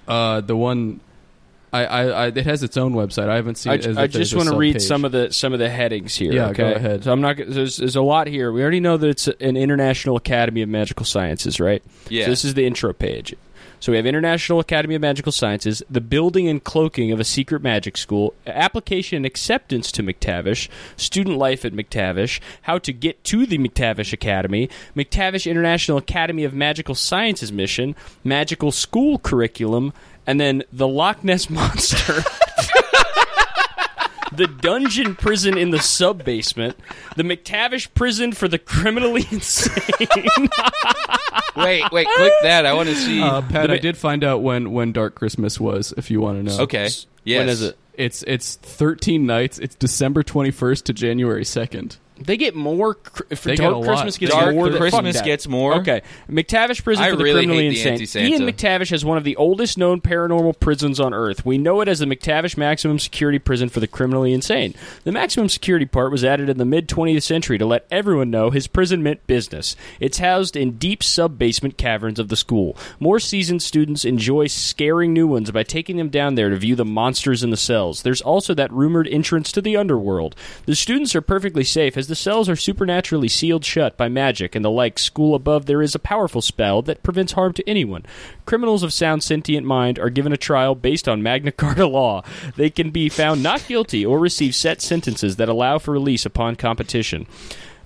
[0.08, 1.00] uh the one
[1.78, 4.04] I, I, I it has its own website I haven't seen I, it as I
[4.06, 6.34] if just want to read some of the some of the headings here.
[6.34, 6.58] Yeah, okay?
[6.58, 7.04] go ahead.
[7.04, 7.38] So I'm not.
[7.38, 8.52] There's, there's a lot here.
[8.52, 11.84] We already know that it's an International Academy of Magical Sciences, right?
[12.10, 12.26] Yeah.
[12.26, 13.36] So this is the intro page.
[13.80, 17.62] So we have International Academy of Magical Sciences, the building and cloaking of a secret
[17.62, 23.46] magic school, application and acceptance to McTavish, student life at McTavish, how to get to
[23.46, 29.94] the McTavish Academy, McTavish International Academy of Magical Sciences mission, magical school curriculum,
[30.26, 32.24] and then the Loch Ness monster.
[34.38, 36.78] the dungeon prison in the sub basement,
[37.16, 40.08] the McTavish prison for the criminally insane.
[41.56, 42.66] wait, wait, click that.
[42.66, 43.22] I want to see.
[43.22, 46.38] uh, Pat the- I did find out when when Dark Christmas was if you want
[46.38, 46.90] to know okay.
[47.24, 47.40] Yes.
[47.40, 47.78] When is it?
[47.94, 52.96] it's it's 13 nights it's December 21st to January 2nd They get more.
[52.96, 53.86] Cr- for They get Dark lot.
[53.86, 54.70] Christmas gets Dark more.
[54.72, 55.76] Christmas gets more?
[55.76, 58.26] Okay, McTavish Prison I for the really criminally insane.
[58.26, 61.46] Ian McTavish has one of the oldest known paranormal prisons on Earth.
[61.46, 64.74] We know it as the McTavish Maximum Security Prison for the criminally insane.
[65.04, 68.50] The maximum security part was added in the mid 20th century to let everyone know
[68.50, 69.76] his prison meant business.
[70.00, 72.78] It's housed in deep sub basement caverns of the school.
[73.00, 76.86] More seasoned students enjoy scaring new ones by taking them down there to view the
[76.86, 78.02] monsters in the cells.
[78.04, 80.36] There's also that rumored entrance to the underworld.
[80.66, 84.64] The students are perfectly safe as the cells are supernaturally sealed shut by magic and
[84.64, 84.98] the like.
[84.98, 88.06] School above, there is a powerful spell that prevents harm to anyone.
[88.46, 92.24] Criminals of sound sentient mind are given a trial based on Magna Carta law.
[92.56, 96.56] They can be found not guilty or receive set sentences that allow for release upon
[96.56, 97.28] competition.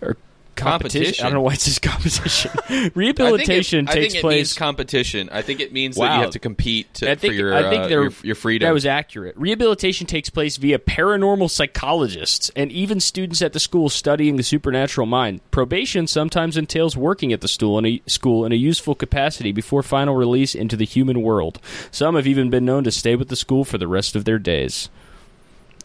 [0.01, 0.17] Or
[0.61, 1.25] Competition?
[1.25, 2.51] I don't know why it says competition.
[2.55, 4.37] I think it- Rehabilitation I think takes it place.
[4.37, 5.29] means competition.
[5.31, 7.69] I think it means that you have to compete to, I think, for your, I
[7.69, 8.67] think uh, your, your freedom.
[8.67, 9.35] That was accurate.
[9.37, 15.07] Rehabilitation takes place via paranormal psychologists and even students at the school studying the supernatural
[15.07, 15.41] mind.
[15.51, 19.83] Probation sometimes entails working at the school in a, school in a useful capacity before
[19.83, 21.59] final release into the human world.
[21.91, 24.39] Some have even been known to stay with the school for the rest of their
[24.39, 24.89] days.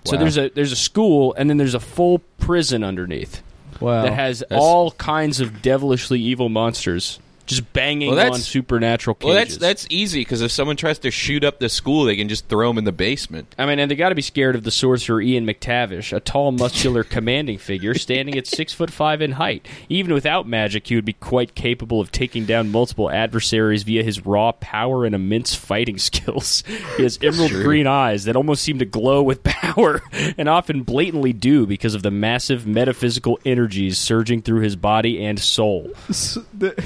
[0.04, 3.42] So there's a there's a school and then there's a full prison underneath
[3.80, 7.18] wow that has That's- all kinds of devilishly evil monsters.
[7.46, 9.26] Just banging Well, that's- on supernatural cages.
[9.26, 12.28] Well, that's that's easy because if someone tries to shoot up the school, they can
[12.28, 13.54] just throw them in the basement.
[13.58, 16.52] I mean, and they got to be scared of the sorcerer Ian McTavish, a tall,
[16.52, 19.66] muscular, commanding figure standing at six foot five in height.
[19.88, 24.24] Even without magic, he would be quite capable of taking down multiple adversaries via his
[24.26, 26.62] raw power and immense fighting skills.
[26.96, 30.02] He has emerald green eyes that almost seem to glow with power,
[30.36, 35.38] and often blatantly do because of the massive metaphysical energies surging through his body and
[35.38, 35.90] soul.
[36.08, 36.82] S- the-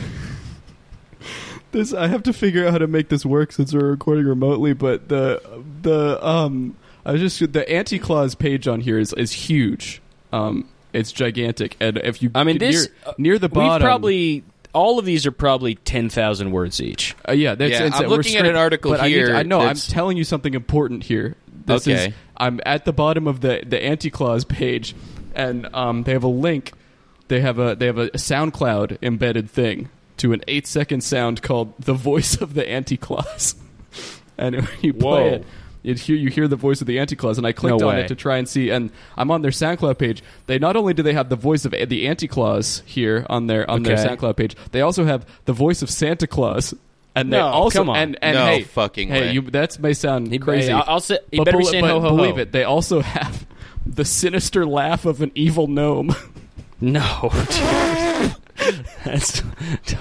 [1.73, 4.73] this I have to figure out how to make this work since we're recording remotely.
[4.73, 5.41] But the
[5.83, 10.03] the um I was just the anti Claus page on here is is huge.
[10.33, 14.45] Um, it's gigantic, and if you I mean, near, this near the bottom, We've probably
[14.73, 17.15] all of these are probably ten thousand words each.
[17.29, 19.37] Uh, yeah, that's Yeah, it's, I'm we're looking at an article but I, here to-
[19.37, 19.61] I know.
[19.61, 21.37] I'm telling you something important here.
[21.67, 22.15] This is Okay.
[22.37, 24.95] I'm at the bottom of the the anti Claus page,
[25.35, 26.73] and um, they have a link.
[27.29, 29.89] They have a they have a SoundCloud embedded thing
[30.21, 33.55] to an eight second sound called "The Voice of the Anti Claus,"
[34.39, 35.35] and when you play Whoa.
[35.37, 35.47] it.
[35.83, 37.97] You hear, you hear the voice of the anti Claus, and I clicked No on
[38.01, 38.69] it to try and see.
[38.69, 40.23] And I'm on their SoundCloud page.
[40.47, 43.69] They not only do they have the voice of the anti Claus here on their
[43.71, 46.75] on their SoundCloud page, they also have the voice of Santa Claus.
[47.15, 47.97] And they No, also come on.
[47.97, 49.33] and and No hey, fucking hey, way.
[49.33, 50.67] you that may sound crazy.
[50.67, 52.41] Hey, I'll, I'll say, you but better be saying but ho ho believe ho.
[52.43, 53.47] it, they also have
[53.87, 56.15] the sinister laugh of an evil gnome.
[56.79, 58.35] No, dude.
[59.05, 59.43] That's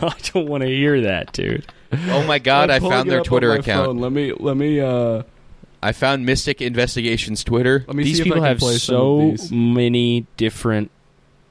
[0.02, 1.66] I don't want to hear that, dude.
[2.08, 2.70] Oh my god!
[2.70, 3.88] I'm I pulling found their Twitter account.
[3.88, 4.00] phone.
[4.00, 5.24] Let me let me uh
[5.82, 7.84] I found Mystic Investigations Twitter.
[7.88, 10.92] let me These see people if I can have play so many different.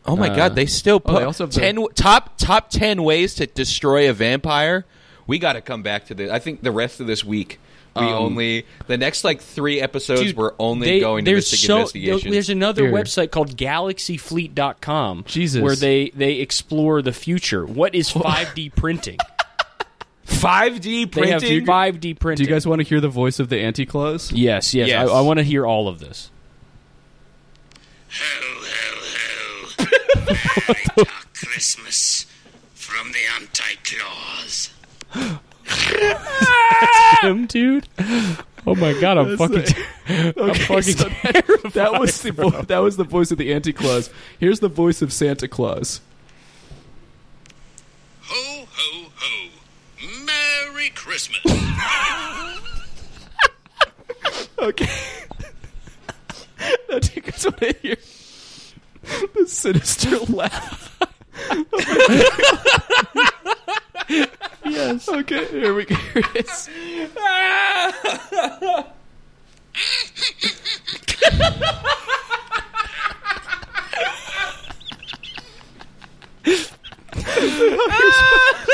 [0.07, 0.55] Oh my Uh, god!
[0.55, 4.09] They still oh, put they also have the- ten top top ten ways to destroy
[4.09, 4.85] a vampire.
[5.27, 6.31] We got to come back to this.
[6.31, 7.59] I think the rest of this week.
[8.01, 10.21] We Um, only the next like three episodes.
[10.23, 12.33] Dude, we're only they- going to there's Mystic so, Investigations.
[12.33, 12.93] There's another Here.
[12.93, 15.63] website called GalaxyFleet.com Jesus.
[15.63, 17.65] where they they explore the future.
[17.67, 19.19] What is 5D printing?
[20.27, 21.67] 5D They have printing.
[21.67, 22.45] 5D printing.
[22.45, 24.31] Do you guys want to hear the voice of the anti Claus?
[24.31, 24.89] Yes, yes.
[24.89, 25.09] Yes.
[25.09, 26.31] I, I want to hear all of this.
[28.11, 28.65] Ho, ho,
[29.77, 29.85] ho.
[30.69, 32.27] Merry Dark Christmas
[32.75, 33.19] from the
[35.69, 37.19] Anti-Claus.
[37.23, 37.89] Him, dude.
[38.67, 39.63] Oh my god, I'm That's fucking.
[39.63, 43.53] the- I'm fucking so that, that was the vo- that was the voice of the
[43.53, 44.11] anti Claus.
[44.39, 46.01] Here's the voice of Santa Claus.
[48.23, 49.51] Ho, ho, ho.
[50.25, 51.41] Merry Christmas.
[54.61, 54.89] Okay.
[56.91, 57.97] now, do you guys want to hear
[59.37, 60.99] the sinister laugh?
[64.09, 65.09] yes.
[65.09, 65.95] Okay, here we go.
[65.95, 66.69] Here it is.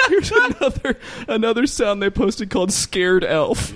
[0.08, 3.72] Here's another another sound they posted called "Scared Elf."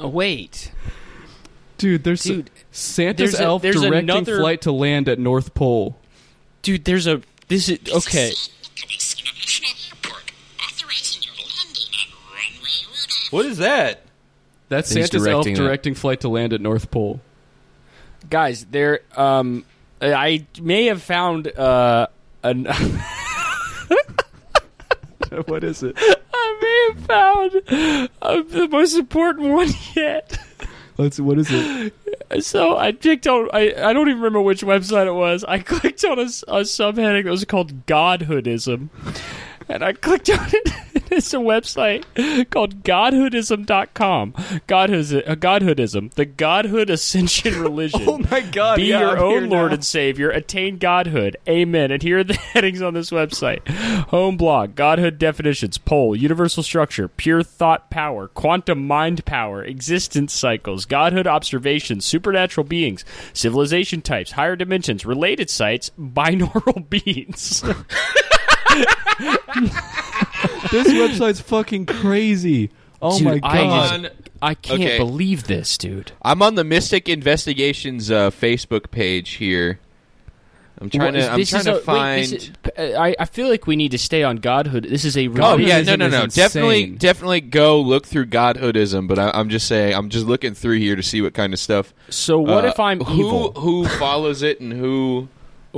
[0.00, 0.70] Oh, wait,
[1.76, 5.54] Dude, there's Dude, Santa's there's a- elf there's directing another- flight to land at North
[5.54, 5.96] Pole.
[6.62, 6.84] dude.
[6.84, 7.22] There's a.
[7.48, 8.32] This is okay.
[8.32, 10.32] Airport.
[10.60, 13.32] Authorizing your landing on runway Rudolph.
[13.32, 14.02] what is that?
[14.68, 16.00] That's He's Santa's elf directing that.
[16.00, 17.20] flight to land at North Pole.
[18.28, 19.64] guys there um
[20.02, 22.06] i may have found uh
[22.42, 22.64] an
[25.46, 25.96] what is it?
[26.34, 27.54] i may have found
[28.22, 30.38] uh, the most important one yet
[30.98, 31.94] What is it?
[32.40, 36.04] so i clicked on i i don't even remember which website it was i clicked
[36.04, 38.90] on a subheading that was called godhoodism
[39.68, 40.72] and I clicked on it.
[41.18, 42.04] It's a website
[42.50, 44.34] called godhoodism.com.
[44.66, 48.02] Godhood, uh, Godhoodism, the Godhood Ascension religion.
[48.06, 48.76] Oh my God!
[48.76, 49.74] Be yeah, your I'm own Lord now.
[49.76, 50.30] and Savior.
[50.30, 51.36] Attain Godhood.
[51.48, 51.90] Amen.
[51.90, 53.66] And here are the headings on this website
[54.08, 60.84] Home blog, Godhood definitions, poll, universal structure, pure thought power, quantum mind power, existence cycles,
[60.84, 67.64] Godhood observations, supernatural beings, civilization types, higher dimensions, related sites, binaural beings.
[70.70, 72.70] This website's fucking crazy.
[73.00, 74.02] Oh Dude, my I god!
[74.02, 74.98] just- I can't Okay.
[74.98, 76.12] believe this, dude.
[76.22, 79.80] I'm on the Mystic Investigations uh, Facebook page here.
[80.80, 81.30] I'm trying What is- to.
[81.32, 82.22] I'm this trying is to a- wait, find.
[82.24, 84.84] this is- uh, I, I feel like we need to stay on Godhood.
[84.84, 86.22] This is a Oh yeah, no, no, is no.
[86.24, 86.44] insane.
[86.44, 89.08] Definitely, definitely go look through Godhoodism.
[89.08, 91.58] But I, I'm just saying, I'm just looking through here to see what kind of
[91.58, 91.92] stuff.
[92.10, 93.52] So what uh, if I'm who evil?
[93.52, 95.28] who follows it and who?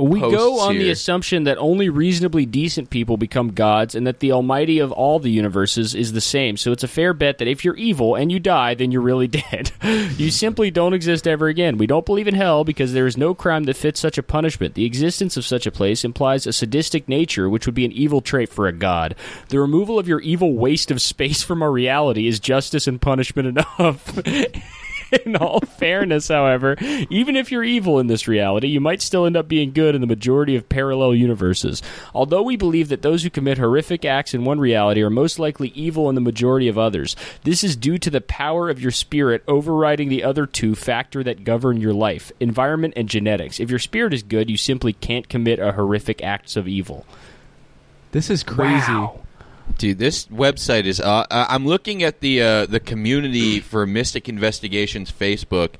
[0.01, 4.31] We go on the assumption that only reasonably decent people become gods and that the
[4.31, 6.57] almighty of all the universes is the same.
[6.57, 9.27] So it's a fair bet that if you're evil and you die, then you're really
[9.51, 9.71] dead.
[10.17, 11.77] you simply don't exist ever again.
[11.77, 14.73] We don't believe in hell because there is no crime that fits such a punishment.
[14.73, 18.21] The existence of such a place implies a sadistic nature, which would be an evil
[18.21, 19.15] trait for a god.
[19.49, 23.47] The removal of your evil waste of space from our reality is justice and punishment
[23.47, 24.19] enough.
[25.25, 26.75] in all fairness, however,
[27.09, 30.01] even if you're evil in this reality, you might still end up being good in
[30.01, 31.81] the majority of parallel universes.
[32.13, 35.69] Although we believe that those who commit horrific acts in one reality are most likely
[35.69, 39.43] evil in the majority of others, this is due to the power of your spirit
[39.47, 43.59] overriding the other two factor that govern your life environment and genetics.
[43.59, 47.05] If your spirit is good, you simply can't commit a horrific acts of evil.
[48.11, 49.07] This is crazy.
[49.77, 50.99] Dude, this website is.
[50.99, 55.71] Uh, I'm looking at the uh, the community for Mystic Investigations Facebook,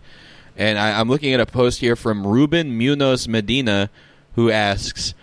[0.58, 3.90] and I, I'm looking at a post here from Ruben Munoz Medina,
[4.36, 5.14] who asks,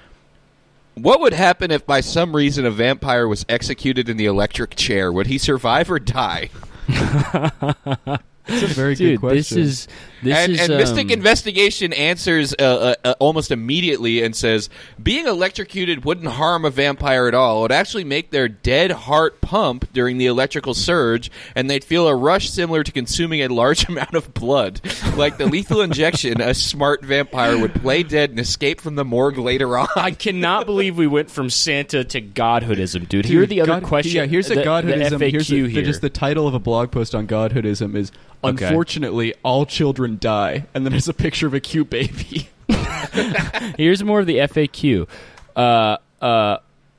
[0.95, 5.13] "What would happen if by some reason a vampire was executed in the electric chair?
[5.13, 6.51] Would he survive or die?"
[8.49, 9.37] It's a very good question.
[9.37, 9.89] this is
[10.23, 14.69] this and, is and Mystic um, Investigation answers uh, uh, uh, almost immediately and says
[15.01, 17.59] being electrocuted wouldn't harm a vampire at all.
[17.59, 22.09] It would actually make their dead heart pump during the electrical surge, and they'd feel
[22.09, 24.81] a rush similar to consuming a large amount of blood.
[25.17, 29.39] Like the lethal injection, a smart vampire would play dead and escape from the morgue
[29.39, 29.89] later on.
[29.95, 33.25] I cannot believe we went from Santa to godhoodism, dude.
[33.25, 34.15] Here are the other God- questions.
[34.15, 35.19] Yeah, here's a the, godhoodism.
[35.19, 35.83] The FAQ here's the, the- here.
[35.83, 38.11] just the title of a blog post on godhoodism is
[38.45, 38.67] Okay.
[38.67, 42.49] "Unfortunately, all children die," and then there's a picture of a cute baby.
[43.77, 45.09] Here's more of the FAQ.
[45.57, 46.59] Uh, uh,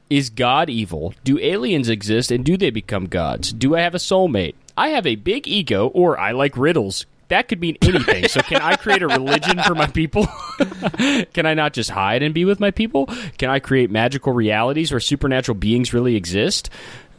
[0.09, 1.13] is God evil?
[1.23, 3.53] Do aliens exist and do they become gods?
[3.53, 4.55] Do I have a soulmate?
[4.75, 7.05] I have a big ego or I like riddles.
[7.27, 8.27] That could mean anything.
[8.27, 10.27] so can I create a religion for my people?
[11.33, 13.05] can I not just hide and be with my people?
[13.37, 16.71] Can I create magical realities where supernatural beings really exist?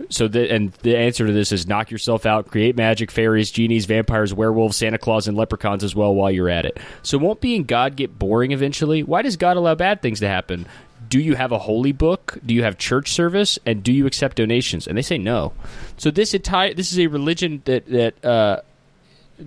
[0.08, 3.84] So the and the answer to this is knock yourself out, create magic, fairies, genies,
[3.86, 6.78] vampires, werewolves, Santa Claus, and leprechauns as well while you're at it.
[7.02, 9.02] So won't being God get boring eventually?
[9.02, 10.66] Why does God allow bad things to happen?
[11.08, 12.38] Do you have a holy book?
[12.44, 13.58] Do you have church service?
[13.66, 14.86] And do you accept donations?
[14.86, 15.52] And they say no.
[15.96, 18.60] So this entire this is a religion that that uh,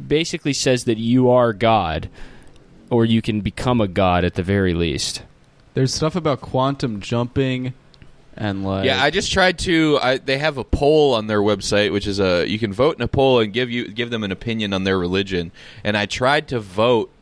[0.08, 2.10] basically says that you are God,
[2.90, 5.24] or you can become a god at the very least.
[5.74, 7.74] There's stuff about quantum jumping,
[8.36, 10.00] and like Yeah, I just tried to.
[10.02, 13.02] I, they have a poll on their website, which is a you can vote in
[13.02, 15.52] a poll and give you give them an opinion on their religion.
[15.84, 17.13] And I tried to vote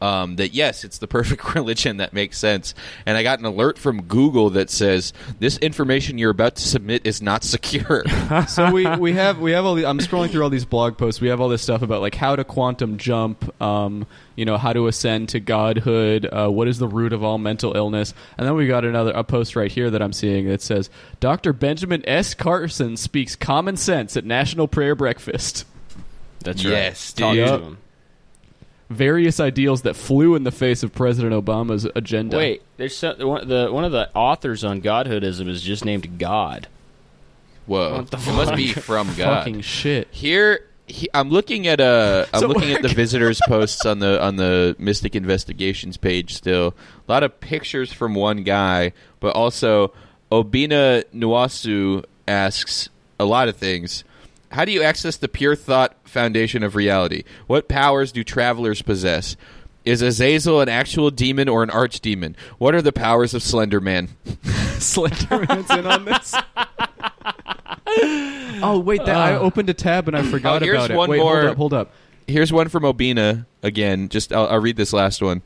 [0.00, 2.74] um, that yes, it's the perfect religion that makes sense.
[3.06, 7.06] And I got an alert from Google that says this information you're about to submit
[7.06, 8.04] is not secure.
[8.48, 11.20] so we, we have we have all the, I'm scrolling through all these blog posts.
[11.20, 14.72] We have all this stuff about like how to quantum jump, um, you know, how
[14.72, 18.54] to ascend to godhood, uh, what is the root of all mental illness, and then
[18.54, 20.90] we got another a post right here that I'm seeing that says
[21.20, 21.52] Dr.
[21.52, 22.34] Benjamin S.
[22.34, 25.64] Carson speaks common sense at National Prayer Breakfast.
[26.44, 27.36] That's Yes, right.
[27.36, 27.76] Talk dude.
[28.88, 28.98] To Yep.
[29.00, 29.06] him.
[29.06, 32.36] Various ideals that flew in the face of President Obama's agenda.
[32.36, 36.68] Wait, there's some, one, the one of the authors on Godhoodism is just named God.
[37.66, 39.40] Whoa, What the it must be from God.
[39.40, 40.08] fucking shit.
[40.10, 44.22] Here, he, I'm looking at uh, I'm So looking at the visitors posts on the
[44.22, 46.34] on the Mystic Investigations page.
[46.34, 46.74] Still,
[47.06, 49.92] a lot of pictures from one guy, but also
[50.32, 52.88] Obina Nuasu asks
[53.20, 54.02] a lot of things.
[54.50, 57.24] How do you access the pure thought foundation of reality?
[57.46, 59.36] What powers do travelers possess?
[59.84, 62.34] Is Azazel an actual demon or an archdemon?
[62.58, 64.08] What are the powers of Slender Man?
[64.44, 66.34] Slenderman's in on this.
[68.62, 69.40] oh wait, that, I uh.
[69.40, 70.96] opened a tab and I oh, forgot Oh, here's about it.
[70.96, 71.92] one wait, more- hold up, hold up.
[72.26, 74.10] Here's one from Obina again.
[74.10, 75.40] Just I'll, I'll read this last one.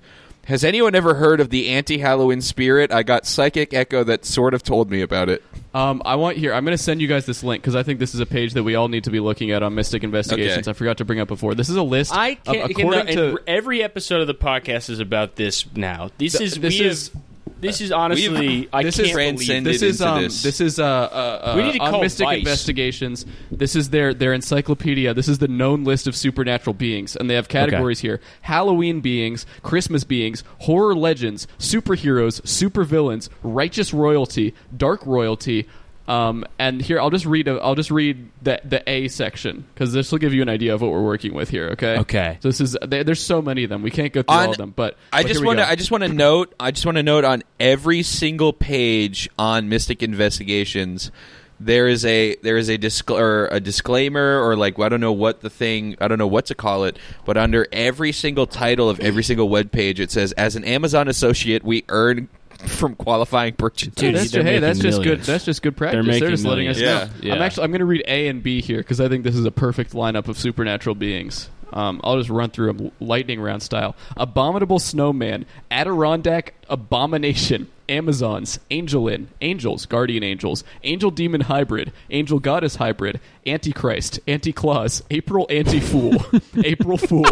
[0.46, 2.90] Has anyone ever heard of the anti-Halloween spirit?
[2.92, 5.42] I got psychic echo that sort of told me about it.
[5.72, 6.52] Um, I want here.
[6.52, 8.54] I'm going to send you guys this link because I think this is a page
[8.54, 10.66] that we all need to be looking at on Mystic Investigations.
[10.66, 10.70] Okay.
[10.70, 11.54] I forgot to bring up before.
[11.54, 12.12] This is a list.
[12.12, 12.70] I can't.
[12.70, 16.10] according and to every episode of the podcast is about this now.
[16.18, 17.22] This Th- is this we is- have,
[17.62, 20.42] this is honestly I this can't is believe transcended this is into um this.
[20.42, 22.38] this is uh, uh, uh We need to on call Mystic Vice.
[22.38, 23.24] Investigations.
[23.50, 25.14] This is their their encyclopedia.
[25.14, 29.46] This is the known list of supernatural beings, and they have categories here: Halloween beings,
[29.62, 35.68] Christmas beings, horror legends, superheroes, supervillains, righteous royalty, dark royalty.
[36.08, 39.92] Um, and here I'll just read a, I'll just read the the A section because
[39.92, 41.68] this will give you an idea of what we're working with here.
[41.70, 41.98] Okay.
[41.98, 42.38] Okay.
[42.40, 43.82] So this is there, there's so many of them.
[43.82, 45.68] We can't go through On- all of them, but I but just want to.
[45.68, 46.54] I just want to note.
[46.58, 51.12] I just want to note on every single page on Mystic Investigations,
[51.60, 55.12] there is a there is a discl- or a disclaimer or like I don't know
[55.12, 58.88] what the thing I don't know what to call it, but under every single title
[58.90, 62.28] of every single web page it says as an Amazon associate we earn
[62.66, 63.94] from qualifying purchases.
[63.94, 65.20] Dude, that's they're hey, that's making just good.
[65.20, 66.06] That's just good practice.
[66.06, 67.10] making just letting us millions.
[67.10, 67.16] know.
[67.22, 67.34] Yeah.
[67.34, 69.44] I'm actually I'm going to read A and B here because I think this is
[69.44, 71.48] a perfect lineup of supernatural beings.
[71.72, 73.96] Um, I'll just run through them lightning round style.
[74.16, 83.20] Abominable snowman, Adirondack abomination, Amazons, Angelin, angels, guardian angels, angel demon hybrid, angel goddess hybrid,
[83.46, 86.14] Antichrist, Anti-Claus, April anti-fool,
[86.64, 87.26] April fool,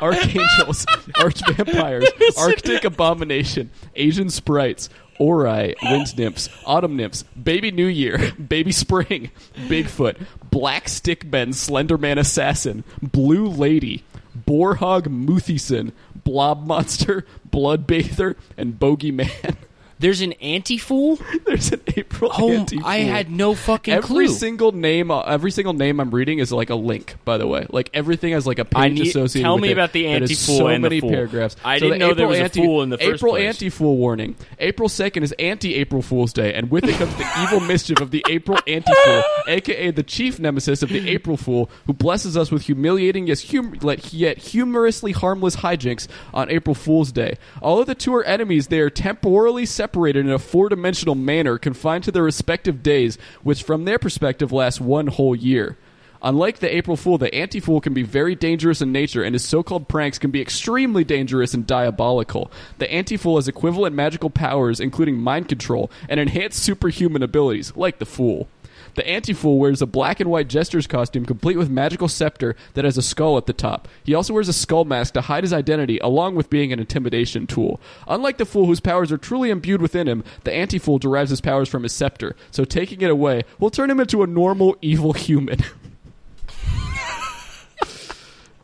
[0.00, 0.84] archangels,
[1.16, 4.88] archvampires, Arctic abomination, Asian sprites,
[5.20, 10.16] Ori, wind nymphs, autumn nymphs, baby new year, baby spring, Bigfoot,
[10.50, 14.02] black Stick stickmen, Slenderman assassin, blue lady,
[14.46, 15.92] Boarhog Muthison,
[16.24, 19.56] blob monster, bloodbather, and bogeyman.
[20.00, 21.18] There's an anti fool.
[21.46, 22.86] There's an April Oh, anti-fool.
[22.86, 24.28] I had no fucking Every clue.
[24.28, 27.16] single name, uh, every single name I'm reading is like a link.
[27.26, 29.44] By the way, like everything has like a page I need- associated.
[29.44, 31.10] tell with me it about the anti-fool So and the many fool.
[31.10, 31.54] paragraphs.
[31.62, 33.96] I So didn't the know there April was a fool in the first April anti-fool
[33.98, 34.36] warning.
[34.58, 38.24] April second is anti-April Fool's Day, and with it comes the evil mischief of the
[38.30, 43.26] April anti-fool, aka the chief nemesis of the April Fool, who blesses us with humiliating
[43.26, 43.74] yet, hum-
[44.10, 47.36] yet humorously harmless hijinks on April Fool's Day.
[47.60, 52.12] Although the two are enemies, they are temporally separated in a four-dimensional manner, confined to
[52.12, 55.76] their respective days, which from their perspective last one whole year.
[56.22, 59.44] Unlike the April Fool, the Anti Fool can be very dangerous in nature, and his
[59.44, 62.50] so called pranks can be extremely dangerous and diabolical.
[62.78, 67.98] The Anti Fool has equivalent magical powers, including mind control and enhanced superhuman abilities, like
[67.98, 68.48] the Fool.
[68.94, 72.84] The Anti Fool wears a black and white jester's costume complete with magical scepter that
[72.84, 73.88] has a skull at the top.
[74.04, 77.46] He also wears a skull mask to hide his identity, along with being an intimidation
[77.46, 77.80] tool.
[78.08, 81.40] Unlike the Fool, whose powers are truly imbued within him, the Anti Fool derives his
[81.40, 85.12] powers from his scepter, so taking it away will turn him into a normal, evil
[85.12, 85.60] human.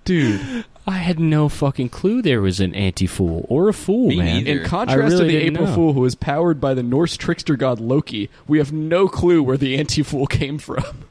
[0.04, 4.16] Dude, I had no fucking clue there was an anti fool or a fool, Me
[4.18, 4.44] man.
[4.44, 4.60] neither.
[4.60, 5.74] in contrast really to the didn't April know.
[5.74, 9.56] Fool, who is powered by the Norse trickster god Loki, we have no clue where
[9.56, 10.84] the Anti Fool came from.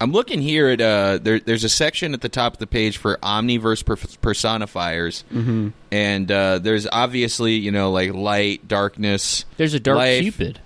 [0.00, 2.96] I'm looking here at uh, there, there's a section at the top of the page
[2.96, 5.68] for omniverse per- personifiers, mm-hmm.
[5.92, 9.44] and uh, there's obviously you know like light, darkness.
[9.58, 10.60] There's a dark life, cupid.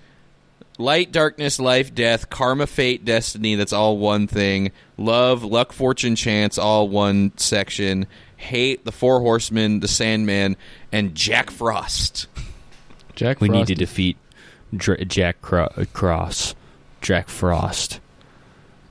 [0.78, 3.54] Light, darkness, life, death, karma, fate, destiny.
[3.54, 4.72] That's all one thing.
[4.96, 6.58] Love, luck, fortune, chance.
[6.58, 8.06] All one section.
[8.36, 10.56] Hate, the four horsemen, the Sandman,
[10.92, 12.26] and Jack Frost.
[13.14, 13.40] Jack Frost.
[13.40, 14.16] We need to defeat
[14.76, 16.54] Dr- Jack Cro- Cross,
[17.00, 18.00] Jack Frost.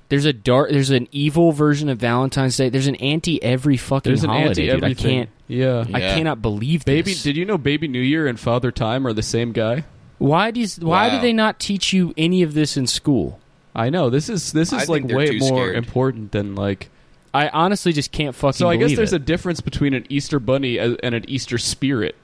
[0.09, 0.69] There's a dark.
[0.71, 2.69] There's an evil version of Valentine's Day.
[2.69, 4.71] There's an anti every fucking There's an holiday, anti dude.
[4.71, 5.11] I everything.
[5.17, 5.29] can't.
[5.47, 5.85] Yeah.
[5.93, 6.15] I Yeah.
[6.15, 7.23] cannot believe Baby, this.
[7.23, 9.85] did you know Baby New Year and Father Time are the same guy?
[10.17, 11.15] Why does Why Wow.
[11.15, 13.39] do they not teach you any of this in school?
[13.75, 15.75] I know this is this is think like way more scared.
[15.75, 16.89] important than like.
[17.33, 18.53] I honestly just can't fucking.
[18.53, 19.15] So I guess there's it.
[19.21, 22.15] a difference between an Easter bunny and an Easter spirit,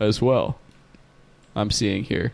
[0.00, 0.58] as well.
[1.54, 2.32] I'm seeing here.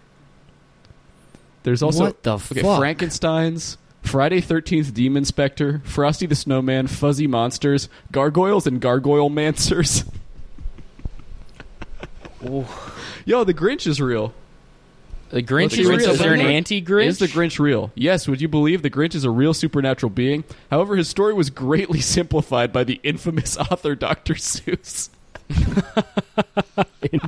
[1.64, 2.78] There's also What the okay, fuck?
[2.78, 10.04] Frankenstein's, Friday Thirteenth Demon Spectre, Frosty the Snowman, Fuzzy Monsters, Gargoyles, and Gargoyle Mancers.
[13.24, 14.32] Yo, the Grinch is real.
[15.32, 16.10] The Grinch Let's is see real.
[16.10, 17.06] Is there an anti Grinch?
[17.06, 17.90] Is the Grinch real?
[17.94, 18.28] Yes.
[18.28, 20.44] Would you believe the Grinch is a real supernatural being?
[20.70, 24.34] However, his story was greatly simplified by the infamous author Dr.
[24.34, 25.08] Seuss.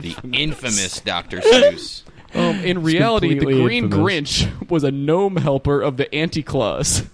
[0.00, 1.40] The infamous Dr.
[1.40, 2.02] Seuss.
[2.36, 4.42] Um, in reality, the Green infamous.
[4.42, 7.05] Grinch was a gnome helper of the Anti Claus.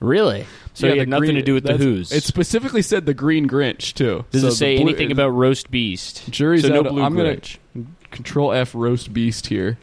[0.00, 0.44] really?
[0.74, 2.12] So Yeah, he had nothing Green- to do with the Who's.
[2.12, 4.26] It specifically said the Green Grinch too.
[4.32, 6.30] Does So it say blue- anything about roast beast?
[6.30, 7.56] Jury's so no blue I'm gonna Grinch.
[8.16, 9.78] Control F roast beast here.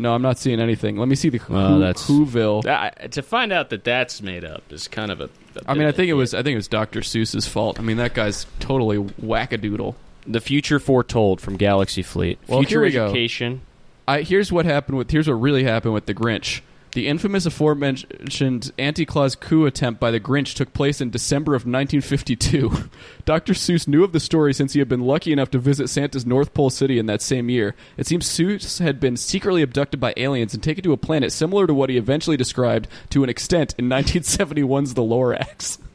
[0.00, 0.96] No, I'm not seeing anything.
[0.96, 2.62] Let me see the Well, Who, that's- Whoville.
[2.62, 5.30] That- to find out that that's made up is kind of a.
[5.66, 6.34] I mean, I think it was.
[6.34, 7.00] I think it was Dr.
[7.00, 7.80] Seuss's fault.
[7.80, 9.96] I mean, that guy's totally wackadoodle.
[10.26, 12.38] the future foretold from Galaxy Fleet.
[12.46, 13.04] Well, future here we go.
[13.06, 13.62] education.
[14.06, 16.60] I, here's what happened with here's what really happened with the Grinch.
[16.92, 22.88] The infamous aforementioned anti-Claus coup attempt by the Grinch took place in December of 1952.
[23.24, 23.52] Dr.
[23.52, 26.54] Seuss knew of the story since he had been lucky enough to visit Santa's North
[26.54, 27.74] Pole city in that same year.
[27.96, 31.66] It seems Seuss had been secretly abducted by aliens and taken to a planet similar
[31.66, 35.78] to what he eventually described to an extent in 1971's The Lorax.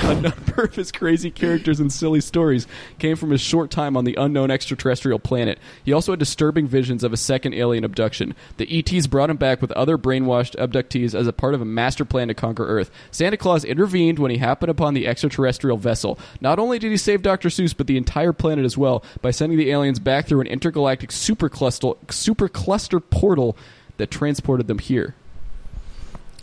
[0.00, 2.66] a number of his crazy characters and silly stories
[2.98, 5.58] came from his short time on the unknown extraterrestrial planet.
[5.84, 8.34] He also had disturbing visions of a second alien abduction.
[8.56, 12.04] The ETs brought him back with other brainwashed abductees as a part of a master
[12.04, 12.90] plan to conquer Earth.
[13.10, 16.18] Santa Claus intervened when he happened upon the extraterrestrial vessel.
[16.40, 17.48] Not only did he save Dr.
[17.48, 21.10] Seuss, but the entire planet as well by sending the aliens back through an intergalactic
[21.10, 23.56] supercluster, supercluster portal
[23.96, 25.14] that transported them here.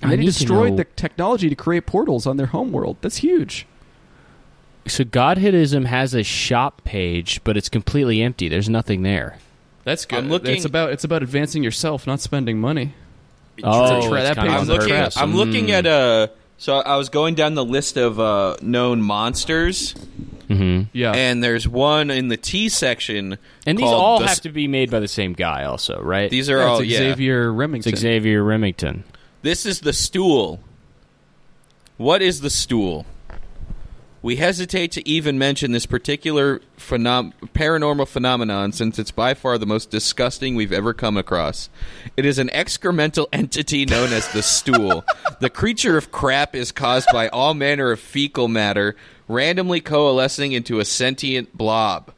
[0.01, 2.97] And I they destroyed the technology to create portals on their home world.
[3.01, 3.65] That's huge.
[4.87, 8.47] So Godhoodism has a shop page, but it's completely empty.
[8.49, 9.37] There's nothing there.
[9.83, 10.19] That's good.
[10.19, 12.93] I'm looking- It's about it's about advancing yourself, not spending money.
[13.63, 14.89] Oh, tra- it's that page I'm is on looking.
[14.95, 15.17] purpose.
[15.17, 16.27] I'm looking at uh
[16.57, 19.95] So I was going down the list of uh, known monsters,
[20.49, 20.87] Mhm.
[20.91, 21.13] Yeah.
[21.13, 23.37] and there's one in the T section.
[23.65, 26.29] And these all the- have to be made by the same guy, also, right?
[26.29, 26.97] These are Yeah, all it's yeah.
[26.97, 27.93] Xavier Remington.
[27.93, 29.03] it's Xavier Remington.
[29.41, 30.59] This is the stool.
[31.95, 33.05] What is the stool?
[34.21, 39.65] We hesitate to even mention this particular phenom- paranormal phenomenon since it's by far the
[39.65, 41.69] most disgusting we've ever come across.
[42.17, 45.05] It is an excremental entity known as the stool.
[45.39, 48.97] the creature of crap is caused by all manner of fecal matter
[49.29, 52.11] randomly coalescing into a sentient blob.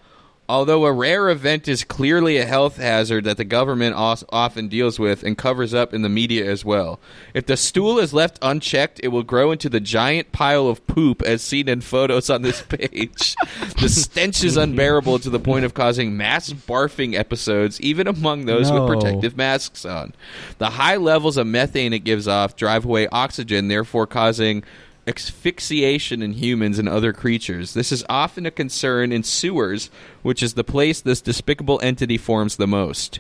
[0.52, 5.00] Although a rare event is clearly a health hazard that the government os- often deals
[5.00, 7.00] with and covers up in the media as well.
[7.34, 11.22] If the stool is left unchecked, it will grow into the giant pile of poop
[11.22, 13.34] as seen in photos on this page.
[13.80, 18.70] the stench is unbearable to the point of causing mass barfing episodes, even among those
[18.70, 18.84] No.
[18.84, 20.12] with protective masks on.
[20.58, 24.66] The high levels of methane it gives off drive away oxygen, therefore causing
[25.12, 27.74] asphyxiation in humans and other creatures.
[27.74, 29.90] This is often a concern in sewers,
[30.22, 33.20] which is the place this despicable entity forms the most.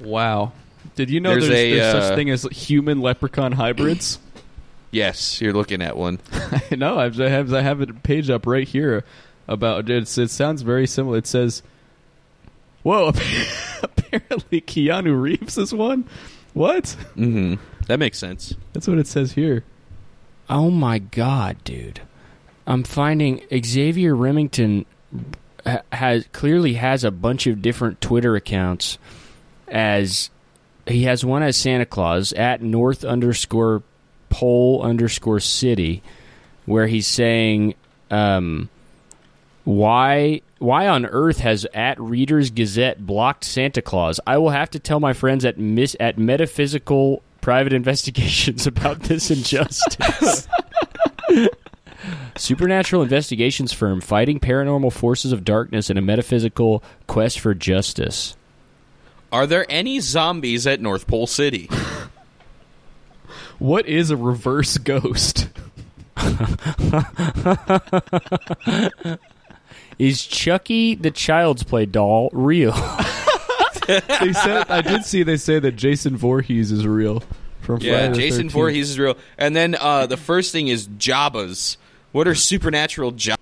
[0.00, 0.52] Wow.
[0.94, 4.18] Did you know There's there's, a, there's uh, such thing as human leprechaun hybrids?
[4.92, 6.18] Yes, you're looking at one.
[6.70, 6.98] I know.
[6.98, 9.04] I have, I have a page up right here
[9.46, 10.30] about it's, it.
[10.30, 11.18] Sounds very similar.
[11.18, 11.62] It says,
[12.82, 13.08] "Whoa!"
[13.84, 16.08] Apparently, Keanu Reeves is one.
[16.54, 16.88] What?
[17.14, 17.54] hmm
[17.86, 18.54] That makes sense.
[18.72, 19.62] That's what it says here.
[20.50, 22.00] Oh my god, dude!
[22.66, 24.84] I'm finding Xavier Remington
[25.92, 28.98] has clearly has a bunch of different Twitter accounts.
[29.68, 30.28] As
[30.88, 33.84] he has one as Santa Claus at North underscore
[34.28, 36.02] Pole underscore City,
[36.66, 37.74] where he's saying,
[38.10, 38.68] um,
[39.62, 44.18] "Why why on earth has at Reader's Gazette blocked Santa Claus?
[44.26, 49.30] I will have to tell my friends at Miss at Metaphysical." Private investigations about this
[49.30, 50.48] injustice.
[52.36, 58.36] Supernatural investigations firm fighting paranormal forces of darkness in a metaphysical quest for justice.
[59.30, 61.68] Are there any zombies at North Pole City?
[63.58, 65.50] What is a reverse ghost?
[69.98, 72.72] Is Chucky the Child's Play doll real?
[73.86, 77.22] They said I did see they say that Jason Voorhees is real
[77.60, 78.52] from Yeah, Friday the Jason 13th.
[78.52, 79.16] Voorhees is real.
[79.38, 81.76] And then uh, the first thing is Jabba's.
[82.12, 83.36] What are supernatural Jabba?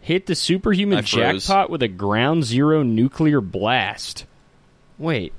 [0.00, 1.44] Hit the superhuman froze.
[1.46, 4.24] jackpot with a ground zero nuclear blast.
[4.98, 5.32] Wait.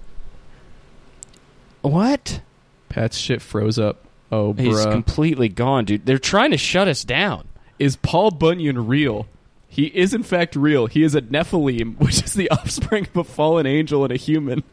[1.81, 2.41] What?
[2.89, 4.05] Pat's shit froze up.
[4.31, 4.91] Oh, He's bruh.
[4.91, 6.05] completely gone, dude.
[6.05, 7.47] They're trying to shut us down.
[7.79, 9.27] is Paul Bunyan real?
[9.73, 10.87] He is in fact real.
[10.87, 14.63] He is a Nephilim, which is the offspring of a fallen angel and a human.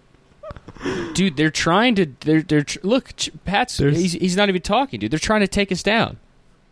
[1.15, 2.07] Dude, they're trying to.
[2.21, 3.77] They're, they're tr- look, Ch- Pat's.
[3.77, 5.11] There's- He's, he's not even talking, dude.
[5.13, 6.19] They're trying to take us down.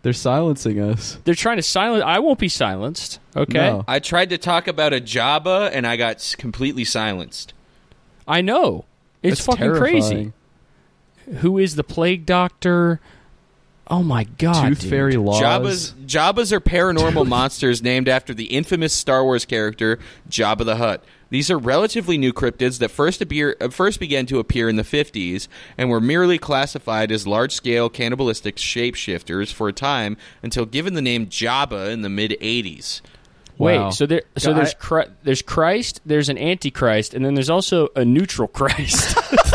[0.03, 1.19] They're silencing us.
[1.25, 2.03] They're trying to silence.
[2.07, 3.19] I won't be silenced.
[3.37, 3.85] Okay, No.
[3.89, 7.55] I tried to talk about a Jabba and I got s- completely silenced.
[8.27, 8.85] I know.
[9.23, 10.33] It's That's fucking crazy.
[11.39, 13.01] Who is the plague doctor?
[13.89, 14.91] Oh my god, Tooth dude.
[14.91, 15.41] Fairy laws.
[15.41, 21.05] Jabba's Jabba's are paranormal monsters named after the infamous Star Wars character Jabba the Hutt.
[21.29, 24.83] These are relatively new cryptids that first appear uh, first began to appear in the
[24.85, 31.03] 50s and were merely classified as large-scale cannibalistic shapeshifters for a time until given the
[31.03, 33.01] name Jabba in the mid 80s.
[33.59, 33.91] Wait, Wow.
[33.91, 37.89] so there, so Yeah, there's I- there's Christ, there's an antichrist, and then there's also
[37.97, 39.17] a neutral Christ.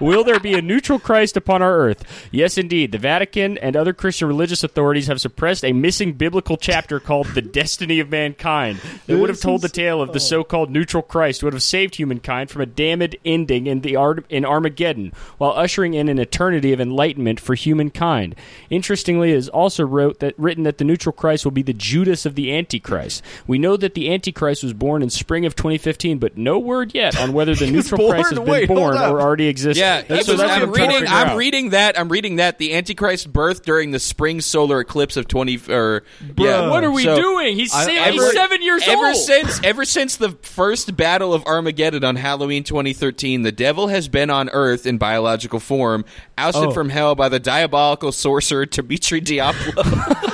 [0.00, 2.04] Will there be a neutral Christ upon our earth?
[2.30, 2.92] Yes, indeed.
[2.92, 7.42] The Vatican and other Christian religious authorities have suppressed a missing biblical chapter called "The
[7.42, 11.46] Destiny of Mankind" that would have told the tale of the so-called neutral Christ who
[11.46, 15.94] would have saved humankind from a damned ending in the Ar- in Armageddon, while ushering
[15.94, 18.34] in an eternity of enlightenment for humankind.
[18.68, 22.26] Interestingly, it is also wrote that written that the neutral Christ will be the Judas
[22.26, 23.22] of the Antichrist.
[23.46, 27.18] We know that the Antichrist was born in spring of 2015, but no word yet
[27.18, 28.08] on whether the neutral?
[28.08, 29.80] Christ has been Wait, born or already existed.
[29.80, 31.06] Yeah, That's- he so was, that's I'm I'm reading.
[31.08, 31.36] I'm out.
[31.36, 31.98] reading that.
[31.98, 35.60] I'm reading that the Antichrist birth during the spring solar eclipse of 20.
[35.70, 36.02] Or
[36.36, 37.56] yeah, What are we So, doing?
[37.56, 39.16] He's, I- se- I he's seven years ever old.
[39.16, 44.30] since ever since the first battle of Armageddon on Halloween 2013, the devil has been
[44.30, 46.04] on Earth in biological form,
[46.36, 46.70] ousted Oh.
[46.72, 49.72] from hell by the diabolical sorcerer Dimitri Diablo.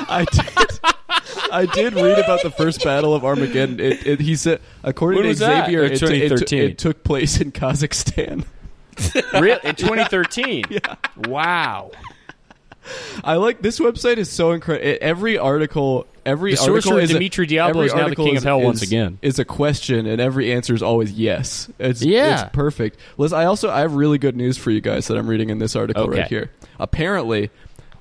[0.08, 0.78] I did.
[1.52, 3.78] I did read about the first battle of Armageddon.
[3.80, 5.34] It, it, he said, according When to?
[5.34, 8.44] Xavier, it, t- it, t- it took place in Kazakhstan.
[9.40, 10.64] Real in 2013.
[11.28, 11.90] Wow.
[13.24, 14.96] I like this website is so incredible.
[15.00, 18.64] Every article, every The article is a- Dimitri Diablo is now the king of is-
[18.64, 19.18] once again.
[19.22, 21.68] Is a question, and every answer is always yes.
[21.80, 22.42] It's Yeah.
[22.44, 22.98] it's perfect.
[23.18, 25.58] Liz, I also I have really good news for you guys that I'm reading in
[25.58, 26.20] this article Okay.
[26.20, 26.50] right here.
[26.78, 27.50] Apparently,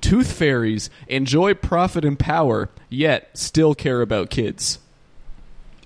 [0.01, 4.77] tooth fairies enjoy profit and power, yet still care about kids,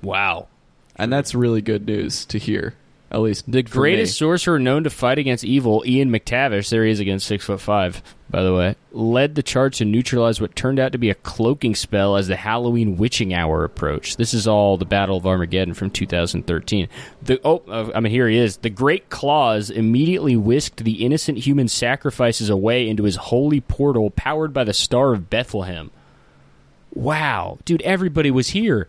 [0.01, 0.47] Wow.
[0.97, 2.73] and that's really good news to hear.
[3.11, 6.99] At least The greatest sorcerer known to fight against evil, Ian McTavish, there he is
[6.99, 10.91] again, six foot five, by the way, led the charge to neutralize what turned out
[10.91, 14.19] to be a cloaking spell as the Halloween witching hour approached.
[14.19, 16.87] This is all the Battle of Armageddon from 2013.
[17.23, 18.57] The oh, uh, I mean, here he is.
[18.57, 24.53] The Great Claus immediately whisked the innocent human sacrifices away into his holy portal, powered
[24.53, 25.89] by the Star of Bethlehem.
[26.93, 28.87] Wow, dude, everybody was here.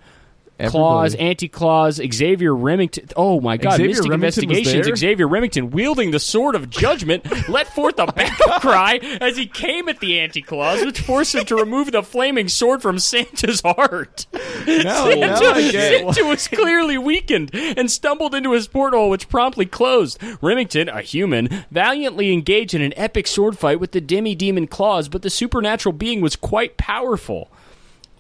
[0.69, 1.31] Claus, Everybody.
[1.31, 3.09] Anti Claus, Xavier Remington.
[3.17, 3.77] Oh my God!
[3.77, 4.99] Xavier Mystic Remington Investigations.
[5.01, 9.89] Xavier Remington, wielding the sword of judgment, let forth a battle cry as he came
[9.89, 14.27] at the Anti Claus, which forced him to remove the flaming sword from Santa's heart.
[14.33, 20.19] I get why- Santa was clearly weakened and stumbled into his porthole, which promptly closed.
[20.43, 25.09] Remington, a human, valiantly engaged in an epic sword fight with the demi demon Claus,
[25.09, 27.51] but the supernatural being was quite powerful.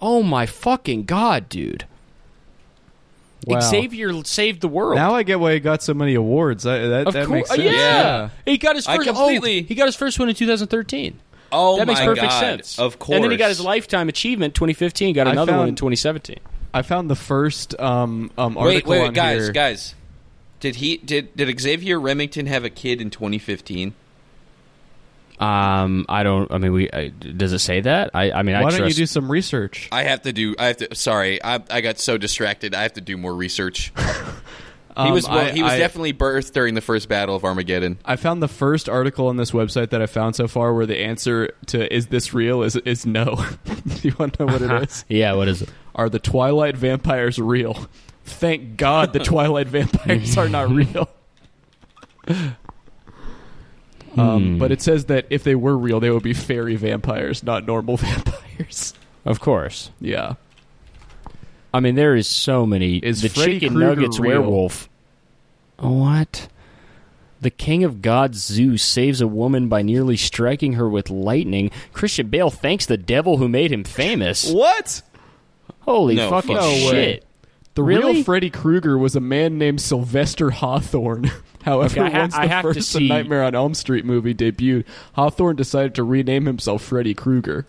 [0.00, 1.84] Oh my fucking god, dude!
[3.46, 3.60] Wow.
[3.60, 4.96] Xavier saved the world.
[4.96, 6.66] Now I get why he got so many awards.
[6.66, 7.74] I, that of that course, makes uh, sense.
[7.74, 8.28] yeah.
[8.44, 9.08] he got his I first.
[9.08, 11.18] completely- oh, he got his first one in 2013.
[11.52, 12.40] Oh that makes my perfect God.
[12.40, 12.78] sense.
[12.78, 13.16] Of course.
[13.16, 15.14] And then he got his lifetime achievement 2015.
[15.14, 16.36] Got I another one found- in 2017.
[16.72, 19.52] I found the first um, um, Wait, article wait, on guys, here.
[19.52, 19.94] guys.
[20.60, 23.94] Did he did did Xavier Remington have a kid in 2015?
[25.40, 26.52] Um, I don't.
[26.52, 28.10] I mean, we I, does it say that?
[28.14, 28.30] I.
[28.30, 29.88] I mean, I Why don't you do some research?
[29.90, 30.54] I have to do.
[30.58, 30.94] I have to.
[30.94, 32.74] Sorry, I I got so distracted.
[32.74, 33.90] I have to do more research.
[34.96, 37.44] he was Um, well, I- he was I- definitely birthed during the first battle of
[37.44, 37.98] Armageddon.
[38.04, 40.98] I found the first article on this website that I found so far where the
[40.98, 43.42] answer to "Is this real?" is is no.
[43.64, 45.04] do you want to know what it is?
[45.08, 45.32] yeah.
[45.32, 45.70] What is it?
[45.94, 47.88] Are the Twilight vampires real?
[48.26, 51.08] Thank God the Twilight vampires are not real.
[54.16, 57.66] Um, but it says that if they were real, they would be fairy vampires, not
[57.66, 58.92] normal vampires.
[59.24, 59.90] Of course.
[60.00, 60.34] Yeah.
[61.72, 62.96] I mean, there is so many.
[62.96, 64.40] Is the Freddy chicken Krueger nuggets real?
[64.42, 64.88] werewolf.
[65.78, 66.48] What?
[67.40, 71.70] The king of gods Zeus saves a woman by nearly striking her with lightning.
[71.92, 74.50] Christian Bale thanks the devil who made him famous.
[74.50, 75.00] What?
[75.80, 76.92] Holy No fucking fucking shit!
[76.92, 77.20] way.
[77.76, 78.14] The Really?
[78.14, 81.30] real Freddy Krueger was a man named Sylvester Hawthorne.
[81.62, 84.04] However, Okay, I ha- once the I have to first see- Nightmare on Elm Street
[84.04, 84.84] movie debuted,
[85.14, 87.66] Hawthorne decided to rename himself Freddy Krueger.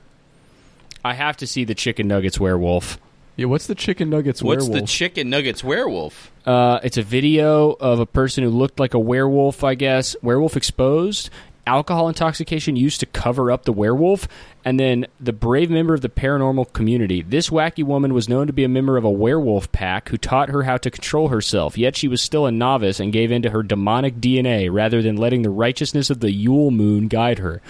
[1.04, 3.00] I have to see the chicken nuggets werewolf.
[3.38, 4.58] Yeah, what's the chicken nuggets werewolf?
[4.60, 4.90] What's werewolf?
[4.90, 6.32] the chicken nuggets werewolf?
[6.46, 10.16] Uh, it's a video of a person who looked like a werewolf, I guess.
[10.22, 11.30] Werewolf exposed.
[11.72, 14.28] Alcohol intoxication used to cover up the werewolf.
[14.66, 17.22] And then the brave member of the paranormal community.
[17.22, 20.50] This wacky woman was known to be a member of a werewolf pack who taught
[20.50, 23.52] her how to control herself, yet she was still a novice and gave in to
[23.52, 27.62] her demonic DNA rather than letting the righteousness of the Yule moon guide her.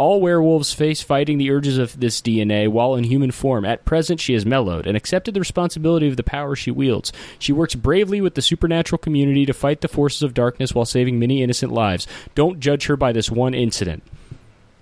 [0.00, 3.66] All werewolves face fighting the urges of this DNA while in human form.
[3.66, 7.12] At present, she has mellowed and accepted the responsibility of the power she wields.
[7.38, 11.18] She works bravely with the supernatural community to fight the forces of darkness while saving
[11.18, 12.06] many innocent lives.
[12.34, 14.02] Don't judge her by this one incident.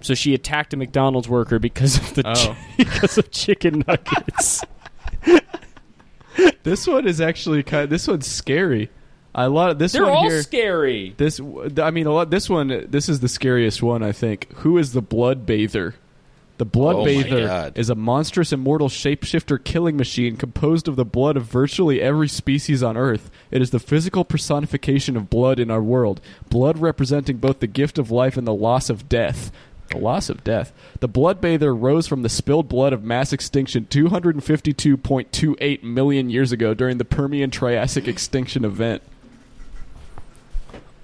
[0.02, 2.56] So she attacked a McDonald's worker because of the Oh.
[2.76, 4.62] because of chicken nuggets.
[6.62, 7.90] this one is actually kind.
[7.90, 8.88] this one's scary.
[9.38, 10.42] I lot of this They're one all here.
[10.42, 11.14] scary.
[11.16, 11.40] This,
[11.80, 12.28] I mean, a lot.
[12.30, 14.52] This one, this is the scariest one, I think.
[14.58, 15.94] Who is the Blood Bather?
[16.56, 21.36] The Blood Oh Bather is a monstrous immortal shapeshifter killing machine composed of the blood
[21.36, 23.30] of virtually every species on Earth.
[23.52, 26.20] It is the physical personification of blood in our world.
[26.50, 29.52] Blood representing both the gift of life and the loss of death.
[29.92, 30.72] The loss of death.
[30.98, 36.98] The Bloodbather rose from the spilled blood of mass extinction 252.28 million years ago during
[36.98, 39.00] the Permian Triassic extinction event.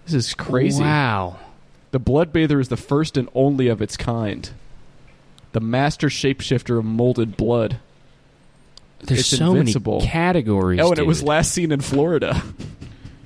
[0.04, 0.82] This is crazy.
[0.82, 1.38] Wow.
[1.90, 4.50] The Bloodbather is the first and only of its kind.
[5.52, 7.78] The master shapeshifter of molded blood.
[9.00, 9.98] There's It's so invincible.
[9.98, 10.80] many categories.
[10.80, 12.42] oh, and it was last seen in Florida.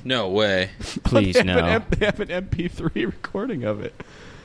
[0.04, 0.70] No way.
[1.04, 1.58] Please they, have no.
[1.58, 3.94] an they have an MP3 recording of it.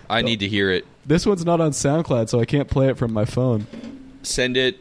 [0.09, 0.85] I need to hear it.
[1.05, 3.67] This one's not on SoundCloud, so I can't play it from my phone.
[4.21, 4.79] Send it.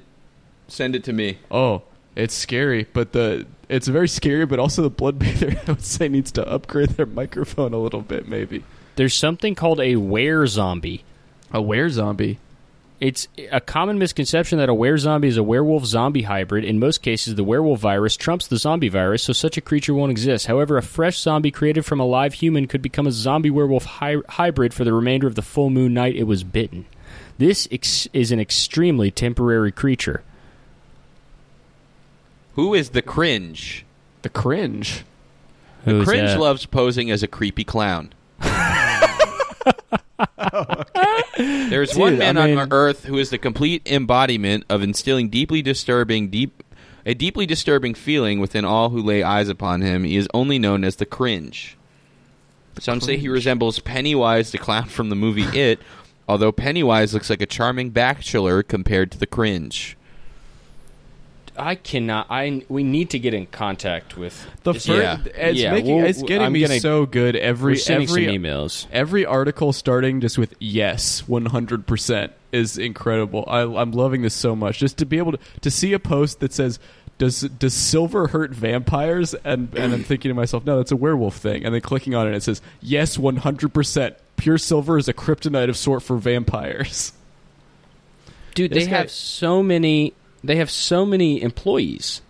[0.69, 1.39] Send it to me.
[1.51, 1.83] Oh,
[2.17, 6.33] it's scary, but the it's very scary, but also the Bloodbather, I would say, needs
[6.33, 8.65] to upgrade their microphone a little bit, maybe.
[8.97, 11.05] There's something called a were zombie.
[11.53, 12.39] A were zombie.
[13.03, 16.65] It's a common misconception that a were-zombie is a werewolf-zombie hybrid.
[16.65, 20.13] In most cases, the werewolf virus trumps the zombie virus, so such a creature won't
[20.13, 20.47] exist.
[20.47, 24.73] However, a fresh zombie created from a live human could become a zombie-werewolf hy- hybrid
[24.73, 26.85] for the remainder of the full moon night it was bitten.
[27.39, 30.23] This ex- is an extremely temporary creature.
[32.55, 33.85] Who is the cringe?
[34.23, 35.05] The cringe.
[35.85, 36.39] Who is Cringe that?
[36.41, 38.13] loves posing as a creepy clown.
[41.37, 45.29] There's Dude, one man I mean- on Earth who is the complete embodiment of instilling
[45.29, 46.63] deeply disturbing, deep,
[47.05, 50.05] a deeply disturbing feeling within all who lay eyes upon him.
[50.05, 51.77] He is only known as the cringe.
[52.79, 55.81] Some say he resembles Pennywise, the clown from the movie It,
[56.29, 59.97] although Pennywise looks like a charming bachelor compared to the cringe.
[61.57, 62.27] I cannot.
[62.31, 65.19] I we need to get in contact with The first, Yeah.
[65.35, 67.35] it's Yeah, making, we'll- it's getting I'm me gonna- so good.
[67.35, 68.87] We're Every sending every some emails.
[68.93, 73.45] every article starting just with yes, one hundred percent is incredible.
[73.47, 74.79] I, I'm loving this so much.
[74.79, 76.79] Just to be able to to see a post that says.
[77.19, 79.35] Does does silver hurt vampires?
[79.45, 81.65] And and I'm thinking to myself, no, that's a werewolf thing.
[81.65, 83.69] And then clicking on it, it says, yes, 100.
[83.73, 87.13] percent Pure silver is a kryptonite of sort for vampires.
[88.57, 90.15] Dude, This they guy- have so many.
[90.45, 92.23] They have so many employees.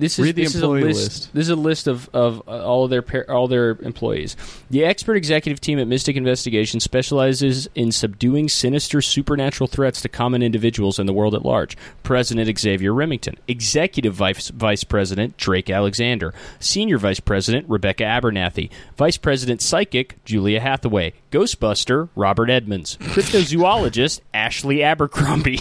[0.00, 1.34] This is Read the this employee is a list, list.
[1.34, 4.34] This is a list of of uh, all of their par- all their employees.
[4.70, 10.42] The expert executive team at Mystic Investigation specializes in subduing sinister supernatural threats to common
[10.42, 11.76] individuals and the world at large.
[12.02, 19.18] President Xavier Remington, Executive Vice Vice President Drake Alexander, Senior Vice President Rebecca Abernathy, Vice
[19.18, 25.60] President Psychic Julia Hathaway, Ghostbuster Robert Edmonds, Cryptozoologist Ashley Abercrombie,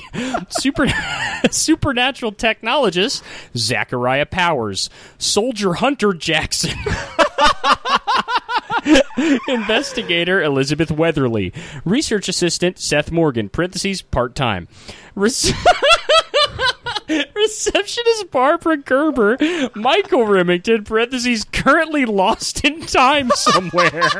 [0.49, 0.87] Super
[1.51, 3.21] Supernatural Technologist
[3.55, 6.77] Zachariah Powers, Soldier Hunter Jackson.
[9.47, 11.53] Investigator Elizabeth Weatherly,
[11.85, 14.67] Research Assistant Seth Morgan, parentheses part time,
[15.15, 15.53] Rece-
[17.39, 19.37] Receptionist Barbara Gerber,
[19.75, 24.11] Michael Remington, parentheses currently lost in time somewhere.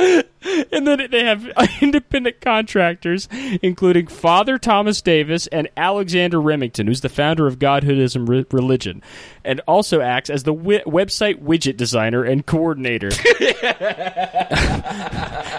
[0.72, 1.46] and then they have
[1.80, 3.28] independent contractors,
[3.62, 9.02] including Father Thomas Davis and Alexander Remington, who's the founder of Godhoodism re- religion,
[9.44, 13.10] and also acts as the wi- website widget designer and coordinator.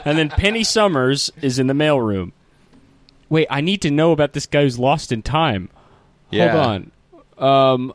[0.06, 2.32] and then Penny Summers is in the mailroom.
[3.32, 5.70] Wait, I need to know about this guy who's lost in time.
[6.30, 6.52] Yeah.
[6.52, 6.92] Hold
[7.40, 7.74] on.
[7.74, 7.94] Um,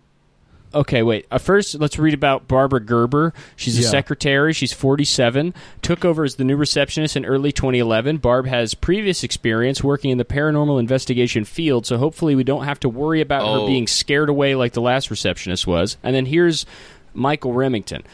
[0.74, 1.26] okay, wait.
[1.30, 3.34] Uh, first, let's read about Barbara Gerber.
[3.55, 3.89] She's a Yeah.
[3.89, 4.55] secretary.
[4.55, 5.53] She's 47.
[5.82, 8.16] Took over as the new receptionist in early 2011.
[8.16, 12.80] Barb has previous experience working in the paranormal investigation field, so hopefully we don't have
[12.80, 13.61] to worry about Oh.
[13.61, 15.99] her being scared away like the last receptionist was.
[16.03, 16.64] And then here's
[17.12, 18.05] Michael Remington.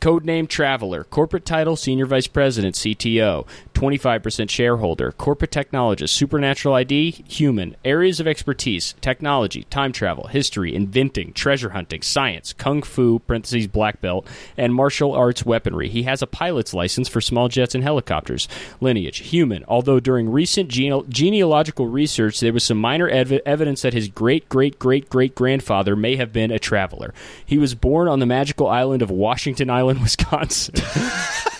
[0.00, 3.44] Codename Traveler, corporate title Senior Vice President, CTO,
[3.80, 11.32] 25% shareholder, corporate technologist, supernatural ID, human, areas of expertise, technology, time travel, history, inventing,
[11.32, 14.26] treasure hunting, science, kung fu, parentheses black belt,
[14.58, 15.88] and martial arts weaponry.
[15.88, 18.48] He has a pilot's license for small jets and helicopters.
[18.82, 23.94] Lineage, human, although during recent gene- genealogical research there was some minor ev- evidence that
[23.94, 27.14] his great great great great grandfather may have been a traveler.
[27.46, 30.74] He was born on the magical island of Washington Island, Wisconsin.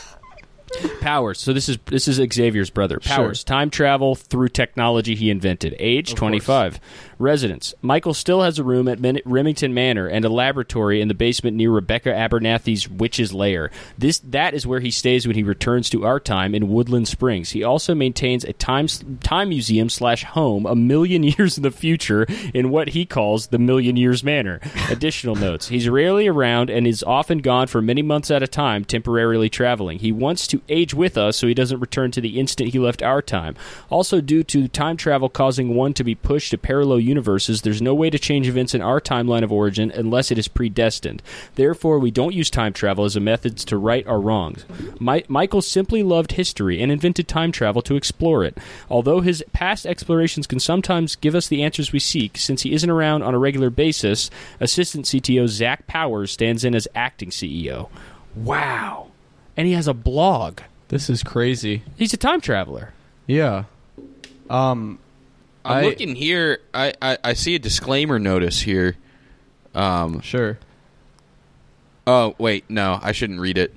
[1.00, 1.40] Powers.
[1.40, 3.00] So this is this is Xavier's brother.
[3.00, 3.42] Powers.
[3.44, 5.74] Time travel through technology he invented.
[5.78, 6.78] Age twenty five.
[7.18, 7.74] Residence.
[7.82, 11.54] Michael still has a room at Min- Remington Manor and a laboratory in the basement
[11.56, 13.70] near Rebecca Abernathy's witch's lair.
[13.98, 17.50] This that is where he stays when he returns to our time in Woodland Springs.
[17.50, 18.86] He also maintains a time
[19.22, 23.58] time museum slash home a million years in the future in what he calls the
[23.58, 24.60] Million Years Manor.
[24.88, 28.84] Additional notes: He's rarely around and is often gone for many months at a time,
[28.84, 29.98] temporarily traveling.
[29.98, 33.02] He wants to age with us so he doesn't return to the instant he left
[33.02, 33.56] our time.
[33.88, 37.94] Also, due to time travel causing one to be pushed to parallel universes, there's no
[37.94, 41.22] way to change events in our timeline of origin unless it is predestined.
[41.54, 44.64] Therefore, we don't use time travel as a method to right our wrongs.
[45.00, 48.58] Mi- Michael simply loved history and invented time travel to explore it.
[48.88, 52.90] Although his past explorations can sometimes give us the answers we seek, since he isn't
[52.90, 54.30] around on a regular basis,
[54.60, 57.88] Assistant CTO Zach Powers stands in as acting CEO.
[58.34, 59.09] Wow.
[59.60, 60.60] And he has a blog.
[60.88, 61.82] This is crazy.
[61.98, 62.94] He's a time traveler.
[63.26, 63.64] Yeah.
[64.48, 64.98] Um,
[65.66, 66.60] I'm I- looking here.
[66.72, 68.96] I, I, I see a disclaimer notice here.
[69.74, 70.22] Um.
[70.22, 70.58] sure.
[72.06, 73.74] Oh wait, no, I shouldn't read it.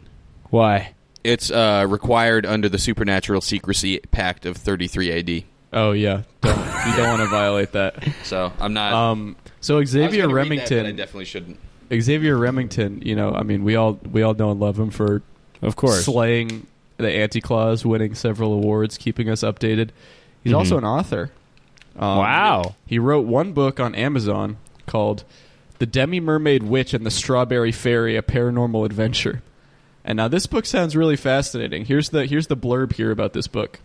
[0.51, 0.93] Why?
[1.21, 5.43] It's uh, required under the Supernatural Secrecy Pact of 33 AD.
[5.73, 6.21] Oh yeah.
[6.39, 6.57] Don't,
[6.87, 8.07] you don't want to violate that.
[8.23, 8.93] So I'm not.
[8.93, 11.59] Um, so Xavier gonna that, but I definitely shouldn't.
[11.93, 13.01] Xavier Remington.
[13.01, 15.21] You know, I mean, we all we all know and love him for
[15.63, 16.05] Of course.
[16.05, 19.89] slaying the Anti Claus, winning several awards, keeping us updated.
[20.43, 21.31] He's also an author.
[21.97, 22.75] Um, Wow.
[22.85, 25.23] He wrote one book on Amazon called
[25.79, 29.41] "The Demi Mermaid Witch and the Strawberry Fairy: A Paranormal Adventure."
[30.05, 31.85] And now this book sounds really fascinating.
[31.85, 33.79] Here's the here's the blurb here about this book.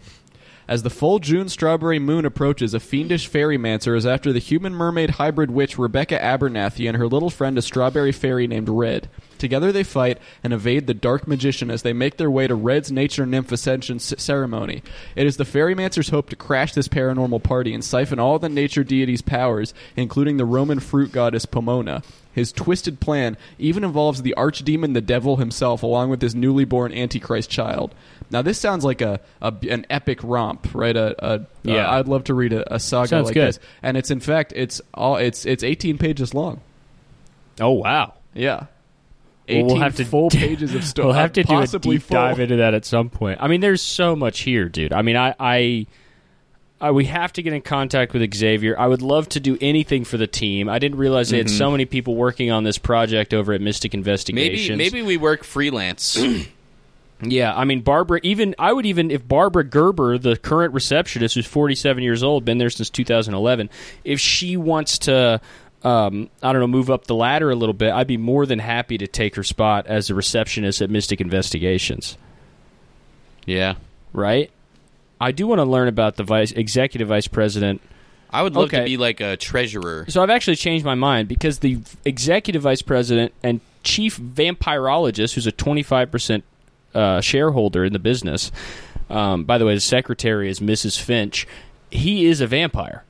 [0.67, 5.11] As the full June strawberry moon approaches, a fiendish fairymancer is after the human mermaid
[5.11, 9.09] hybrid witch Rebecca Abernathy and her little friend, a strawberry fairy named Red.
[9.39, 12.91] Together they fight and evade the dark magician as they make their way to Red's
[12.93, 14.83] nature nymph ascension c- ceremony.
[15.17, 18.85] It is the fairymancer's hope to crash this paranormal party and siphon all the nature
[18.85, 22.03] deity's powers, including the Roman fruit goddess Pomona.
[22.35, 26.93] His twisted plan even involves the archdemon, the devil himself, along with his newly born
[26.93, 27.93] Antichrist child.
[28.31, 30.97] Now, this sounds like a, a an epic romp, right?
[30.97, 31.89] A, a Yeah.
[31.89, 33.49] uh, I'd love to read a, a saga Sounds like good.
[33.49, 36.61] this, and it's in fact it's all it's it's 18 pages long.
[37.61, 38.15] Oh wow.
[38.35, 38.67] Yeah,
[39.49, 41.07] 18 we'll have to full pages of story.
[41.07, 42.17] We'll have to do a possibly deep full.
[42.17, 43.39] dive into that at some point.
[43.41, 44.93] I mean, there's so much here, dude.
[44.93, 45.87] I mean, I, I,
[46.81, 48.79] I, we have to get in contact with Xavier.
[48.79, 50.69] I would love to do anything for the team.
[50.69, 51.57] I didn't realize they had mm-hmm.
[51.57, 54.79] so many people working on this project over at Mystic Maybe Investigations.
[54.79, 56.19] maybe we work freelance.
[57.21, 58.21] Yeah, I mean Barbara.
[58.23, 62.59] Even I would even if Barbara Gerber, the current receptionist, who's 47 years old, been
[62.59, 63.71] there since 2011,
[64.05, 65.41] if she wants to,
[65.83, 68.59] um, I don't know, move up the ladder a little bit, I'd be more than
[68.59, 72.17] happy to take her spot as a receptionist at Mystic Investigations.
[73.47, 73.75] yeah.
[74.13, 74.51] Right?
[75.21, 77.81] I do want to learn about the vice executive vice president.
[78.31, 80.07] I would love to be like a treasurer.
[80.09, 85.47] So I've actually changed my mind because the executive vice president and chief vampirologist, who's
[85.47, 86.43] a 25%
[86.95, 88.53] uh, shareholder in the business,
[89.11, 91.01] um, by the way, the secretary is Mrs.
[91.01, 91.47] Finch.
[91.91, 93.05] He is a vampire.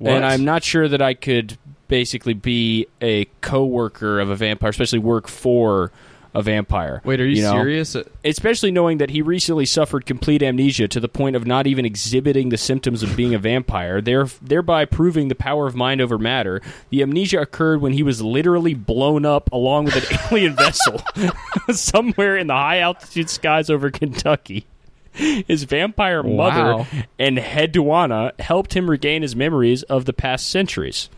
[0.00, 1.58] And I'm not sure that I could
[1.90, 5.92] basically be a co-worker of a vampire, especially work for
[6.32, 7.02] a vampire.
[7.04, 7.50] Wait, are you, know?
[7.54, 7.96] serious?
[8.24, 12.50] especially knowing that he recently suffered complete amnesia to the point of not even exhibiting
[12.50, 16.62] the symptoms of being a vampire, there, thereby proving the power of mind over matter.
[16.90, 21.02] The amnesia occurred when he was literally blown up along with an alien vessel
[21.72, 24.66] somewhere in the high altitude skies over Kentucky.
[25.12, 26.86] His vampire mother Wow.
[27.18, 31.10] and Hedwana helped him regain his memories of the past centuries.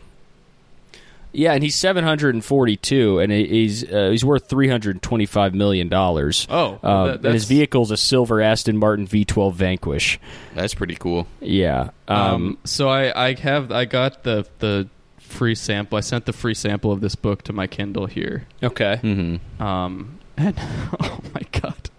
[1.35, 6.45] Yeah, and he's 742, and he's uh, he's worth 325 million dollars.
[6.49, 10.19] Oh, um, that- and his that's- vehicle's a silver Aston Martin V12 Vanquish.
[10.55, 11.27] That's pretty cool.
[11.41, 15.97] Yeah, um, Um, so I, I have I got the the free sample.
[15.97, 18.45] I sent the free sample of this book to my Kindle here.
[18.61, 18.99] okay.
[19.01, 19.63] Mm-hmm.
[19.63, 20.55] Um, and
[21.01, 21.89] oh my god,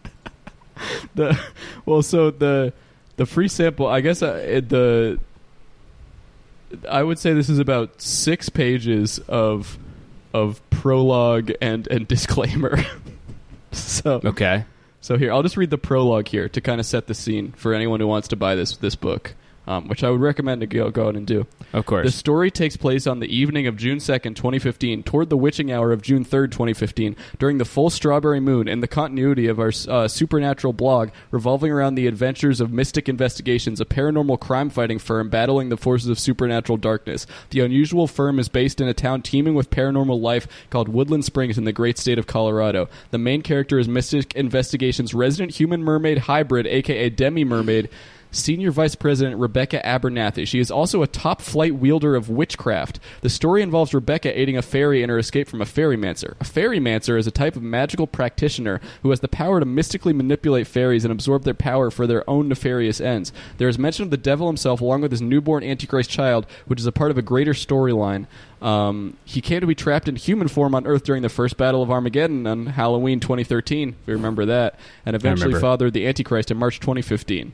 [1.14, 1.38] the
[1.86, 2.72] well, so the
[3.16, 3.86] the free sample.
[3.86, 5.18] I guess uh, it, the
[6.88, 9.78] I would say this is about six pages of
[10.32, 12.78] of prologue and and disclaimer.
[13.72, 14.64] so Okay.
[15.00, 17.74] so here, I'll just read the prologue here to kind of set the scene for
[17.74, 19.34] anyone who wants to buy this this book,
[19.66, 21.46] um, which I would recommend to go go out and do.
[21.72, 22.06] Of course.
[22.06, 25.92] The story takes place on the evening of June 2nd, 2015, toward the witching hour
[25.92, 30.08] of June 3rd, 2015, during the full strawberry moon in the continuity of our uh,
[30.08, 35.68] supernatural blog revolving around the adventures of Mystic Investigations, a paranormal crime fighting firm battling
[35.68, 37.26] the forces of supernatural darkness.
[37.50, 41.58] The unusual firm is based in a town teeming with paranormal life called Woodland Springs
[41.58, 42.88] in the great state of Colorado.
[43.10, 47.88] The main character is Mystic Investigations' resident human mermaid hybrid, aka Demi Mermaid.
[48.34, 50.46] Senior Vice President Rebecca Abernathy.
[50.46, 52.98] She is also a top flight wielder of witchcraft.
[53.20, 56.32] The story involves Rebecca aiding a fairy in her escape from a fairymancer.
[56.40, 60.66] A fairymancer is a type of magical practitioner who has the power to mystically manipulate
[60.66, 63.32] fairies and absorb their power for their own nefarious ends.
[63.58, 66.86] There is mention of the devil himself along with his newborn Antichrist child, which is
[66.86, 68.26] a part of a greater storyline.
[68.60, 71.82] Um, he came to be trapped in human form on Earth during the first battle
[71.82, 76.56] of Armageddon on Halloween 2013, if you remember that, and eventually fathered the Antichrist in
[76.56, 77.52] March 2015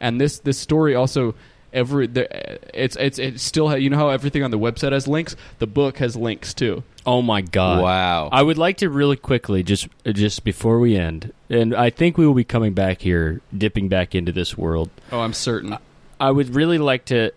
[0.00, 1.34] and this this story also
[1.72, 2.26] every the,
[2.78, 5.66] it's it's it still ha- you know how everything on the website has links the
[5.66, 7.82] book has links too Oh my god!
[7.82, 8.30] Wow.
[8.32, 12.26] I would like to really quickly just just before we end, and I think we
[12.26, 14.88] will be coming back here, dipping back into this world.
[15.12, 15.76] oh i'm certain
[16.18, 17.32] I would really like to.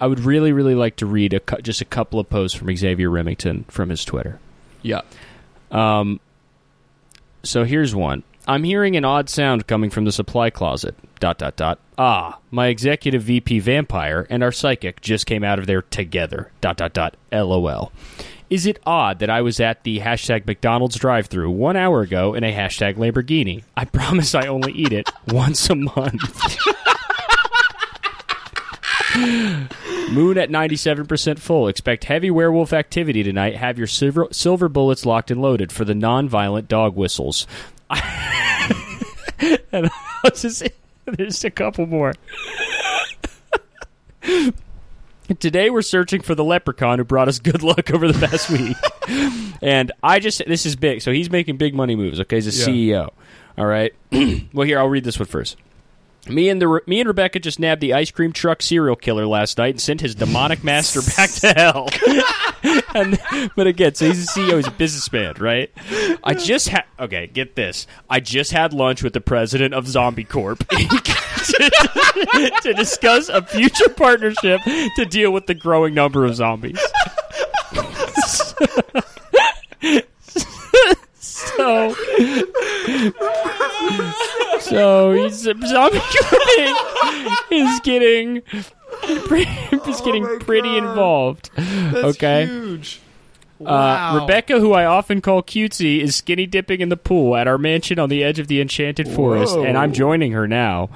[0.00, 3.10] I would really, really like to read a just a couple of posts from Xavier
[3.10, 4.38] Remington from his Twitter.
[4.80, 5.02] yeah
[5.70, 6.18] Um,
[7.42, 8.22] so here's one.
[8.48, 10.94] I'm hearing an odd sound coming from the supply closet.
[11.18, 11.80] Dot dot dot.
[11.98, 16.52] Ah, my executive VP vampire and our psychic just came out of there together.
[16.60, 17.16] Dot dot dot.
[17.32, 17.90] LOL.
[18.48, 22.44] Is it odd that I was at the hashtag McDonald's drive-through one hour ago in
[22.44, 23.64] a hashtag Lamborghini?
[23.76, 26.56] I promise I only eat it once a month.
[30.12, 31.66] Moon at 97% full.
[31.66, 33.56] Expect heavy werewolf activity tonight.
[33.56, 37.46] Have your silver, silver bullets locked and loaded for the non-violent dog whistles.
[39.72, 39.90] and
[40.24, 40.66] I'll just
[41.04, 42.14] there's a couple more.
[45.40, 48.76] Today we're searching for the leprechaun who brought us good luck over the past week.
[49.62, 51.02] and I just this is big.
[51.02, 52.36] So he's making big money moves, okay?
[52.36, 53.10] He's a CEO.
[53.58, 53.92] All right.
[54.52, 55.56] well, here I'll read this one first.
[56.28, 59.58] Me and the me and Rebecca just nabbed the ice cream truck serial killer last
[59.58, 61.88] night and sent his demonic master back to hell.
[62.94, 63.18] and,
[63.54, 65.70] but again, so he's a CEO, he's a businessman, right?
[66.24, 67.86] I just had okay, get this.
[68.10, 73.88] I just had lunch with the president of Zombie Corp to, to discuss a future
[73.90, 76.80] partnership to deal with the growing number of zombies.
[81.36, 81.94] So
[84.60, 86.76] so he's zombie corping
[87.50, 88.42] is getting
[89.86, 91.50] is getting pretty involved.
[91.58, 92.46] okay.
[92.46, 93.00] huge.
[93.64, 97.58] Uh, Rebecca, who I often call cutesy, is skinny dipping in the pool at our
[97.58, 99.64] mansion on the edge of the enchanted forest, Whoa.
[99.64, 100.90] and I'm joining her now.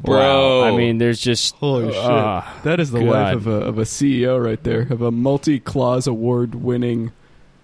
[0.00, 0.60] Bro.
[0.60, 0.64] Wow.
[0.64, 2.64] I mean, there's just Holy uh, shit!
[2.64, 3.08] That is the God.
[3.08, 7.12] life of a of a CEO right there, of a multi Claus award winning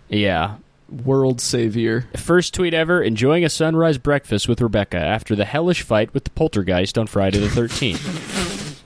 [0.09, 0.57] yeah.
[0.89, 2.07] World savior.
[2.17, 6.31] First tweet ever: enjoying a sunrise breakfast with Rebecca after the hellish fight with the
[6.31, 8.81] poltergeist on Friday the 13th.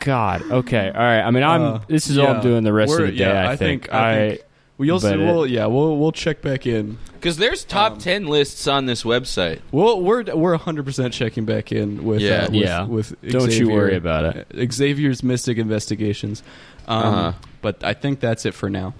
[0.00, 0.42] God.
[0.50, 0.88] Okay.
[0.88, 1.20] All right.
[1.20, 1.62] I mean, I'm.
[1.62, 2.28] Uh, this is all.
[2.28, 3.24] I'm doing the rest of We're- the day.
[3.24, 3.82] yeah, I, I think.
[3.84, 4.40] think- I think-
[4.78, 6.98] We'll see, it- we'll yeah we'll we'll check back in.
[7.14, 9.58] Because there's top ten lists on this website.
[9.72, 12.44] We'll, we're we're 100 percent checking back in with Yeah.
[12.44, 12.84] uh, with, Yeah.
[12.84, 14.46] with Don't you worry about it.
[14.56, 16.44] uh, Xavier's Mystic Investigations.
[16.86, 17.32] Um, Uh-huh.
[17.60, 18.94] But I think that's it for now.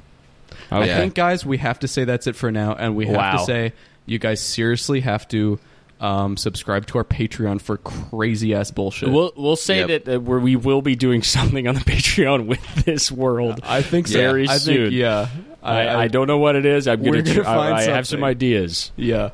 [0.70, 3.32] I think, guys, we have to say that's it for now, and we have Wow.
[3.38, 3.72] to say
[4.06, 5.58] you guys seriously have to
[6.00, 9.10] um, subscribe to our Patreon for crazy ass bullshit.
[9.10, 10.04] We'll we'll say Yep.
[10.04, 13.60] that uh, where we will be doing something on the Patreon with this world.
[13.64, 14.18] I think so.
[14.18, 14.76] Very I soon.
[14.76, 15.28] Think, yeah.
[15.62, 16.86] I, I, don't know what it is.
[16.86, 17.22] I'm gonna.
[17.22, 18.92] gonna tr- I- I have some ideas.
[18.96, 19.30] Yeah.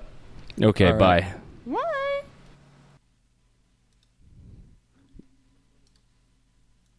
[0.60, 0.86] Okay.
[0.86, 1.22] All right.
[1.66, 1.76] bye.